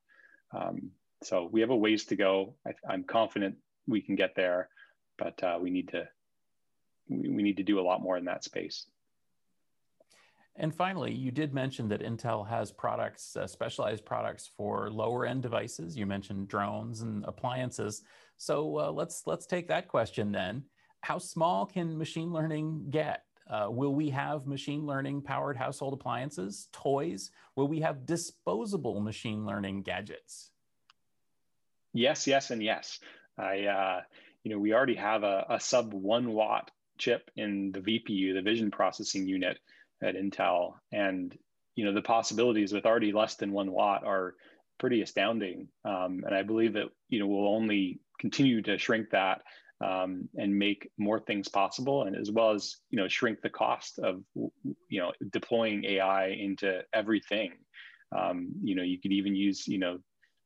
Um, 0.53 0.91
so 1.23 1.49
we 1.51 1.61
have 1.61 1.71
a 1.71 1.77
ways 1.77 2.05
to 2.07 2.17
go. 2.17 2.55
I, 2.67 2.93
am 2.93 3.05
confident 3.05 3.57
we 3.87 4.01
can 4.01 4.17
get 4.17 4.35
there 4.35 4.69
but 5.19 5.43
uh, 5.43 5.59
we 5.61 5.71
need 5.71 5.89
to 5.89 6.09
we, 7.09 7.29
we 7.29 7.43
need 7.43 7.59
to 7.59 7.63
do 7.63 7.81
a 7.81 7.83
lot 7.83 8.03
more 8.03 8.17
in 8.17 8.25
that 8.25 8.45
space 8.45 8.87
and 10.57 10.75
finally, 10.75 11.13
you 11.13 11.33
did 11.33 11.53
mention 11.53 11.89
that 11.89 12.01
Intel 12.01 12.49
has 12.49 12.71
products, 12.71 13.37
uh, 13.37 13.47
specialized 13.47 14.05
products 14.05 14.49
for 14.57 14.89
lower 14.89 15.27
end 15.27 15.43
devices. 15.43 15.97
You 15.97 16.07
mentioned 16.07 16.47
drones 16.49 17.01
and 17.01 17.25
appliances. 17.25 18.03
So 18.37 18.79
uh, 18.79 18.93
let's 18.93 19.23
let's 19.27 19.47
take 19.47 19.67
that 19.69 19.89
question 19.89 20.31
then. 20.31 20.65
How 21.01 21.19
small 21.19 21.67
can 21.67 21.99
machine 21.99 22.33
learning 22.33 22.87
get? 22.91 23.25
Uh, 23.51 23.67
will 23.69 23.95
we 23.95 24.09
have 24.11 24.47
machine 24.47 24.87
learning 24.87 25.23
powered 25.23 25.57
household 25.57 25.93
appliances, 25.93 26.69
toys? 26.73 27.31
Will 27.57 27.69
we 27.69 27.81
have 27.81 28.07
disposable 28.07 29.01
machine 29.01 29.45
learning 29.45 29.83
gadgets? 29.83 30.51
Yes, 31.93 32.27
yes, 32.27 32.51
and 32.51 32.63
yes. 32.63 33.01
I, 33.37 33.65
uh, 33.65 34.01
you 34.45 34.53
know, 34.53 34.59
we 34.59 34.73
already 34.73 34.95
have 34.95 35.25
a, 35.25 35.47
a 35.51 35.61
sub 35.61 35.93
one 35.93 36.33
watt 36.33 36.71
chip 36.97 37.31
in 37.37 37.73
the 37.73 37.81
VPU, 37.81 38.35
the 38.35 38.43
vision 38.43 38.71
processing 38.71 39.27
unit 39.27 39.59
at 40.05 40.17
Intel. 40.17 40.75
And 40.93 41.37
you 41.77 41.85
know 41.85 41.93
the 41.93 42.03
possibilities 42.03 42.73
with 42.73 42.87
already 42.87 43.13
less 43.13 43.37
than 43.37 43.53
one 43.53 43.73
watt 43.73 44.05
are 44.05 44.35
pretty 44.79 45.03
astounding. 45.03 45.69
Um, 45.85 46.23
and 46.25 46.35
I 46.35 46.43
believe 46.43 46.75
that 46.75 46.89
you 47.09 47.19
know 47.19 47.27
we'll 47.27 47.49
only 47.49 48.01
continue 48.21 48.63
to 48.63 48.79
shrink 48.79 49.11
that 49.11 49.43
um, 49.85 50.29
and 50.37 50.57
make 50.57 50.89
more 50.99 51.21
things 51.21 51.49
possible, 51.49 52.05
and 52.05 52.17
as 52.17 52.31
well 52.31 52.53
as 52.53 52.77
you 52.91 52.99
know 52.99 53.09
shrink 53.09 53.41
the 53.43 53.51
cost 53.51 53.99
of 53.99 54.23
you 54.35 55.01
know 55.01 55.13
deploying 55.33 55.85
AI 55.85 56.29
into 56.29 56.81
everything. 56.93 57.53
Um, 58.17 58.53
you 58.63 58.75
know 58.75 58.83
you 58.83 59.01
could 59.01 59.13
even 59.13 59.35
use 59.35 59.67
you 59.67 59.79
know 59.79 59.99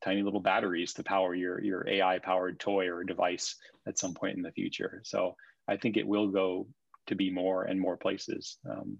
tiny 0.02 0.22
little 0.22 0.40
batteries 0.40 0.94
to 0.94 1.02
power 1.02 1.34
your 1.34 1.62
your 1.62 1.86
AI 1.88 2.18
powered 2.20 2.58
toy 2.58 2.88
or 2.88 3.04
device 3.04 3.56
at 3.86 3.98
some 3.98 4.14
point 4.14 4.36
in 4.36 4.42
the 4.42 4.52
future. 4.52 5.02
So 5.04 5.34
I 5.68 5.76
think 5.76 5.96
it 5.96 6.06
will 6.06 6.28
go 6.28 6.68
to 7.08 7.14
be 7.14 7.30
more 7.30 7.64
and 7.64 7.80
more 7.80 7.96
places. 7.96 8.58
Um, 8.68 8.98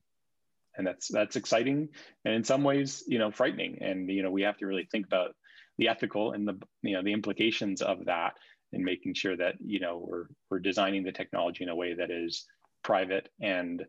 and 0.78 0.86
that's 0.86 1.08
that's 1.08 1.36
exciting 1.36 1.88
and 2.24 2.34
in 2.34 2.44
some 2.44 2.62
ways 2.62 3.04
you 3.06 3.18
know 3.18 3.30
frightening 3.30 3.78
and 3.82 4.08
you 4.08 4.22
know 4.22 4.30
we 4.30 4.42
have 4.42 4.56
to 4.56 4.66
really 4.66 4.88
think 4.90 5.06
about 5.06 5.34
the 5.76 5.88
ethical 5.88 6.32
and 6.32 6.46
the 6.48 6.58
you 6.82 6.94
know 6.94 7.02
the 7.02 7.12
implications 7.12 7.82
of 7.82 8.06
that 8.06 8.34
and 8.72 8.84
making 8.84 9.12
sure 9.12 9.36
that 9.36 9.56
you 9.60 9.80
know 9.80 10.02
we're 10.02 10.26
we're 10.50 10.58
designing 10.58 11.02
the 11.02 11.12
technology 11.12 11.64
in 11.64 11.70
a 11.70 11.76
way 11.76 11.94
that 11.94 12.10
is 12.10 12.46
private 12.82 13.28
and 13.40 13.84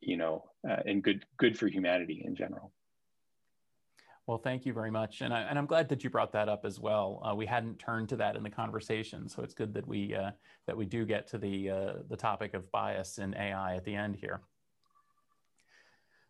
you 0.00 0.16
know 0.16 0.44
uh, 0.68 0.80
and 0.86 1.02
good 1.02 1.24
good 1.38 1.58
for 1.58 1.68
humanity 1.68 2.22
in 2.24 2.34
general 2.34 2.72
well, 4.26 4.38
thank 4.38 4.64
you 4.64 4.72
very 4.72 4.90
much, 4.90 5.20
and, 5.20 5.34
I, 5.34 5.42
and 5.42 5.58
I'm 5.58 5.66
glad 5.66 5.90
that 5.90 6.02
you 6.02 6.08
brought 6.08 6.32
that 6.32 6.48
up 6.48 6.64
as 6.64 6.80
well. 6.80 7.22
Uh, 7.22 7.34
we 7.34 7.44
hadn't 7.44 7.78
turned 7.78 8.08
to 8.08 8.16
that 8.16 8.36
in 8.36 8.42
the 8.42 8.48
conversation, 8.48 9.28
so 9.28 9.42
it's 9.42 9.52
good 9.52 9.74
that 9.74 9.86
we 9.86 10.14
uh, 10.14 10.30
that 10.66 10.74
we 10.74 10.86
do 10.86 11.04
get 11.04 11.26
to 11.28 11.38
the 11.38 11.68
uh, 11.68 11.92
the 12.08 12.16
topic 12.16 12.54
of 12.54 12.72
bias 12.72 13.18
in 13.18 13.34
AI 13.34 13.76
at 13.76 13.84
the 13.84 13.94
end 13.94 14.16
here. 14.16 14.40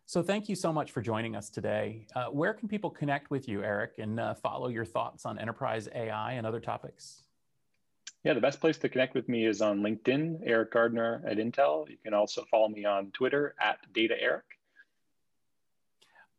So 0.07 0.21
thank 0.21 0.47
you 0.47 0.55
so 0.55 0.71
much 0.71 0.91
for 0.91 1.01
joining 1.01 1.35
us 1.35 1.49
today. 1.49 2.05
Uh, 2.15 2.25
where 2.25 2.53
can 2.53 2.67
people 2.67 2.91
connect 2.91 3.31
with 3.31 3.49
you, 3.49 3.63
Eric, 3.63 3.93
and 3.97 4.19
uh, 4.19 4.35
follow 4.35 4.67
your 4.67 4.85
thoughts 4.85 5.25
on 5.25 5.39
enterprise 5.39 5.89
AI 5.95 6.33
and 6.33 6.45
other 6.45 6.59
topics? 6.59 7.23
Yeah, 8.23 8.33
the 8.33 8.41
best 8.41 8.61
place 8.61 8.77
to 8.77 8.89
connect 8.89 9.15
with 9.15 9.27
me 9.27 9.47
is 9.47 9.61
on 9.63 9.81
LinkedIn, 9.81 10.41
Eric 10.45 10.71
Gardner 10.71 11.23
at 11.25 11.37
Intel. 11.37 11.89
You 11.89 11.97
can 12.03 12.13
also 12.13 12.45
follow 12.51 12.69
me 12.69 12.85
on 12.85 13.11
Twitter 13.11 13.55
at 13.59 13.79
Data 13.93 14.15
Eric. 14.19 14.45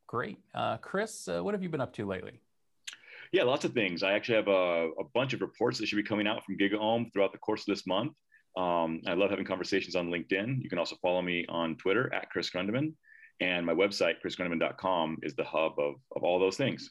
Great. 0.06 0.38
Uh, 0.54 0.76
Chris, 0.76 1.26
uh, 1.26 1.42
what 1.42 1.52
have 1.52 1.62
you 1.62 1.68
been 1.68 1.80
up 1.80 1.92
to 1.94 2.06
lately? 2.06 2.40
Yeah, 3.32 3.42
lots 3.42 3.64
of 3.64 3.72
things. 3.72 4.04
I 4.04 4.12
actually 4.12 4.36
have 4.36 4.48
a, 4.48 4.90
a, 5.00 5.04
bunch 5.12 5.32
of 5.32 5.40
reports 5.40 5.78
that 5.78 5.86
should 5.88 5.96
be 5.96 6.04
coming 6.04 6.28
out 6.28 6.44
from 6.44 6.56
GigaOM 6.56 7.12
throughout 7.12 7.32
the 7.32 7.38
course 7.38 7.62
of 7.62 7.66
this 7.66 7.84
month. 7.84 8.12
Um, 8.56 9.02
I 9.08 9.14
love 9.14 9.30
having 9.30 9.44
conversations 9.44 9.96
on 9.96 10.08
LinkedIn. 10.08 10.62
You 10.62 10.68
can 10.68 10.78
also 10.78 10.96
follow 11.02 11.20
me 11.20 11.44
on 11.48 11.74
Twitter 11.76 12.12
at 12.14 12.30
Chris 12.30 12.50
Grundemann. 12.50 12.94
And 13.40 13.66
my 13.66 13.74
website, 13.74 14.14
chrisgrundemann.com, 14.24 15.18
is 15.22 15.34
the 15.34 15.44
hub 15.44 15.78
of, 15.78 15.94
of 16.14 16.24
all 16.24 16.38
those 16.38 16.56
things. 16.56 16.90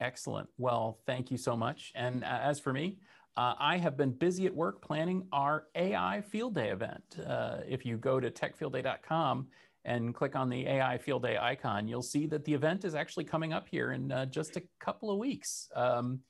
Excellent. 0.00 0.48
Well, 0.56 0.98
thank 1.06 1.30
you 1.30 1.36
so 1.36 1.56
much. 1.56 1.92
And 1.94 2.24
uh, 2.24 2.38
as 2.42 2.58
for 2.58 2.72
me, 2.72 2.96
uh, 3.36 3.54
I 3.58 3.76
have 3.76 3.96
been 3.96 4.12
busy 4.12 4.46
at 4.46 4.54
work 4.54 4.82
planning 4.82 5.26
our 5.32 5.64
AI 5.74 6.22
Field 6.22 6.54
Day 6.54 6.70
event. 6.70 7.02
Uh, 7.26 7.58
if 7.68 7.84
you 7.84 7.96
go 7.96 8.18
to 8.18 8.30
techfieldday.com 8.30 9.46
and 9.84 10.14
click 10.14 10.36
on 10.36 10.48
the 10.48 10.66
AI 10.66 10.98
Field 10.98 11.22
Day 11.22 11.36
icon, 11.38 11.86
you'll 11.86 12.02
see 12.02 12.26
that 12.26 12.44
the 12.44 12.54
event 12.54 12.84
is 12.84 12.94
actually 12.94 13.24
coming 13.24 13.52
up 13.52 13.68
here 13.68 13.92
in 13.92 14.10
uh, 14.10 14.26
just 14.26 14.56
a 14.56 14.62
couple 14.80 15.10
of 15.10 15.18
weeks. 15.18 15.68
Um, 15.76 16.20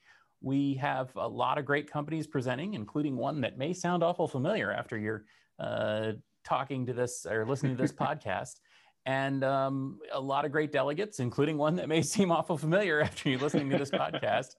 we 0.42 0.74
have 0.74 1.10
a 1.16 1.26
lot 1.26 1.58
of 1.58 1.64
great 1.64 1.90
companies 1.90 2.26
presenting, 2.26 2.74
including 2.74 3.16
one 3.16 3.40
that 3.42 3.58
may 3.58 3.72
sound 3.72 4.02
awful 4.02 4.26
familiar 4.26 4.72
after 4.72 4.98
you're 4.98 5.24
uh, 5.58 6.12
talking 6.44 6.86
to 6.86 6.92
this 6.92 7.26
or 7.26 7.46
listening 7.46 7.76
to 7.76 7.82
this 7.82 7.92
podcast. 8.06 8.60
And 9.06 9.42
um, 9.44 9.98
a 10.12 10.20
lot 10.20 10.44
of 10.44 10.52
great 10.52 10.72
delegates, 10.72 11.20
including 11.20 11.56
one 11.56 11.76
that 11.76 11.88
may 11.88 12.02
seem 12.16 12.30
awful 12.30 12.58
familiar 12.58 13.00
after 13.00 13.28
you're 13.28 13.40
listening 13.40 13.70
to 13.70 13.78
this 13.78 13.90
podcast. 13.90 14.54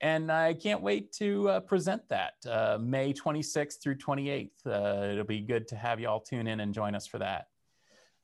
And 0.00 0.32
I 0.32 0.54
can't 0.54 0.80
wait 0.80 1.12
to 1.14 1.48
uh, 1.48 1.60
present 1.60 2.02
that 2.08 2.34
uh, 2.48 2.78
May 2.80 3.12
26th 3.12 3.82
through 3.82 3.96
28th. 3.96 4.50
Uh, 4.64 5.12
it'll 5.12 5.24
be 5.24 5.40
good 5.40 5.68
to 5.68 5.76
have 5.76 6.00
you 6.00 6.08
all 6.08 6.20
tune 6.20 6.46
in 6.46 6.60
and 6.60 6.72
join 6.72 6.94
us 6.94 7.06
for 7.06 7.18
that. 7.18 7.48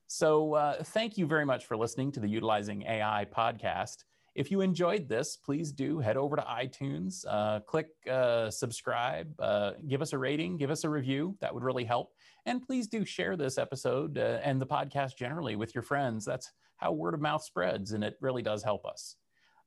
So, 0.07 0.55
uh, 0.55 0.83
thank 0.85 1.19
you 1.19 1.27
very 1.27 1.45
much 1.45 1.67
for 1.67 1.77
listening 1.77 2.13
to 2.13 2.21
the 2.21 2.29
Utilizing 2.29 2.83
AI 2.83 3.27
podcast. 3.37 4.05
If 4.37 4.51
you 4.51 4.61
enjoyed 4.61 5.09
this, 5.09 5.37
please 5.37 5.73
do 5.73 5.99
head 5.99 6.17
over 6.17 6.37
to 6.37 6.43
iTunes, 6.43 7.25
uh, 7.29 7.61
click 7.61 7.89
uh, 8.09 8.51
subscribe, 8.51 9.35
uh, 9.41 9.73
give 9.89 10.03
us 10.03 10.13
a 10.13 10.19
rating, 10.19 10.59
give 10.59 10.71
us 10.71 10.85
a 10.85 10.89
review. 10.89 11.37
That 11.41 11.53
would 11.55 11.65
really 11.65 11.85
help. 11.85 12.13
And 12.47 12.63
please 12.63 12.87
do 12.87 13.05
share 13.05 13.37
this 13.37 13.59
episode 13.59 14.17
uh, 14.19 14.39
and 14.43 14.61
the 14.61 14.67
podcast 14.67 15.17
generally 15.17 15.57
with 15.57 15.75
your 15.75 15.83
friends. 15.83 16.25
That's 16.25 16.53
how 16.77 16.93
word 16.93 17.15
of 17.15 17.21
mouth 17.21 17.43
spreads, 17.43 17.93
and 17.93 18.05
it 18.05 18.17
really 18.21 18.43
does 18.43 18.63
help 18.63 18.87
us. 18.87 19.17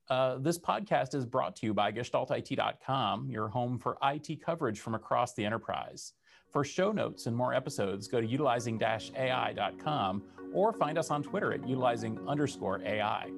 Uh, 0.10 0.38
this 0.40 0.58
podcast 0.58 1.14
is 1.14 1.26
brought 1.26 1.56
to 1.58 1.68
you 1.68 1.74
by 1.74 1.92
GestaltIT.com, 1.92 3.30
your 3.30 3.48
home 3.50 3.78
for 3.78 3.98
IT 4.04 4.44
coverage 4.44 4.80
from 4.80 4.96
across 4.96 5.34
the 5.34 5.46
enterprise. 5.46 6.14
For 6.52 6.64
show 6.64 6.92
notes 6.92 7.28
and 7.28 7.36
more 7.36 7.54
episodes, 7.54 8.08
go 8.08 8.20
to 8.20 8.26
utilizing 8.26 8.82
AI.com 8.82 10.24
or 10.52 10.74
find 10.74 10.98
us 10.98 11.12
on 11.12 11.22
Twitter 11.22 11.54
at 11.54 11.68
utilizing 11.68 12.18
underscore 12.28 12.82
AI. 12.84 13.30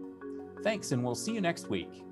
Thanks, 0.63 0.93
and 0.93 1.03
we'll 1.03 1.15
see 1.15 1.33
you 1.33 1.41
next 1.41 1.69
week. 1.69 2.03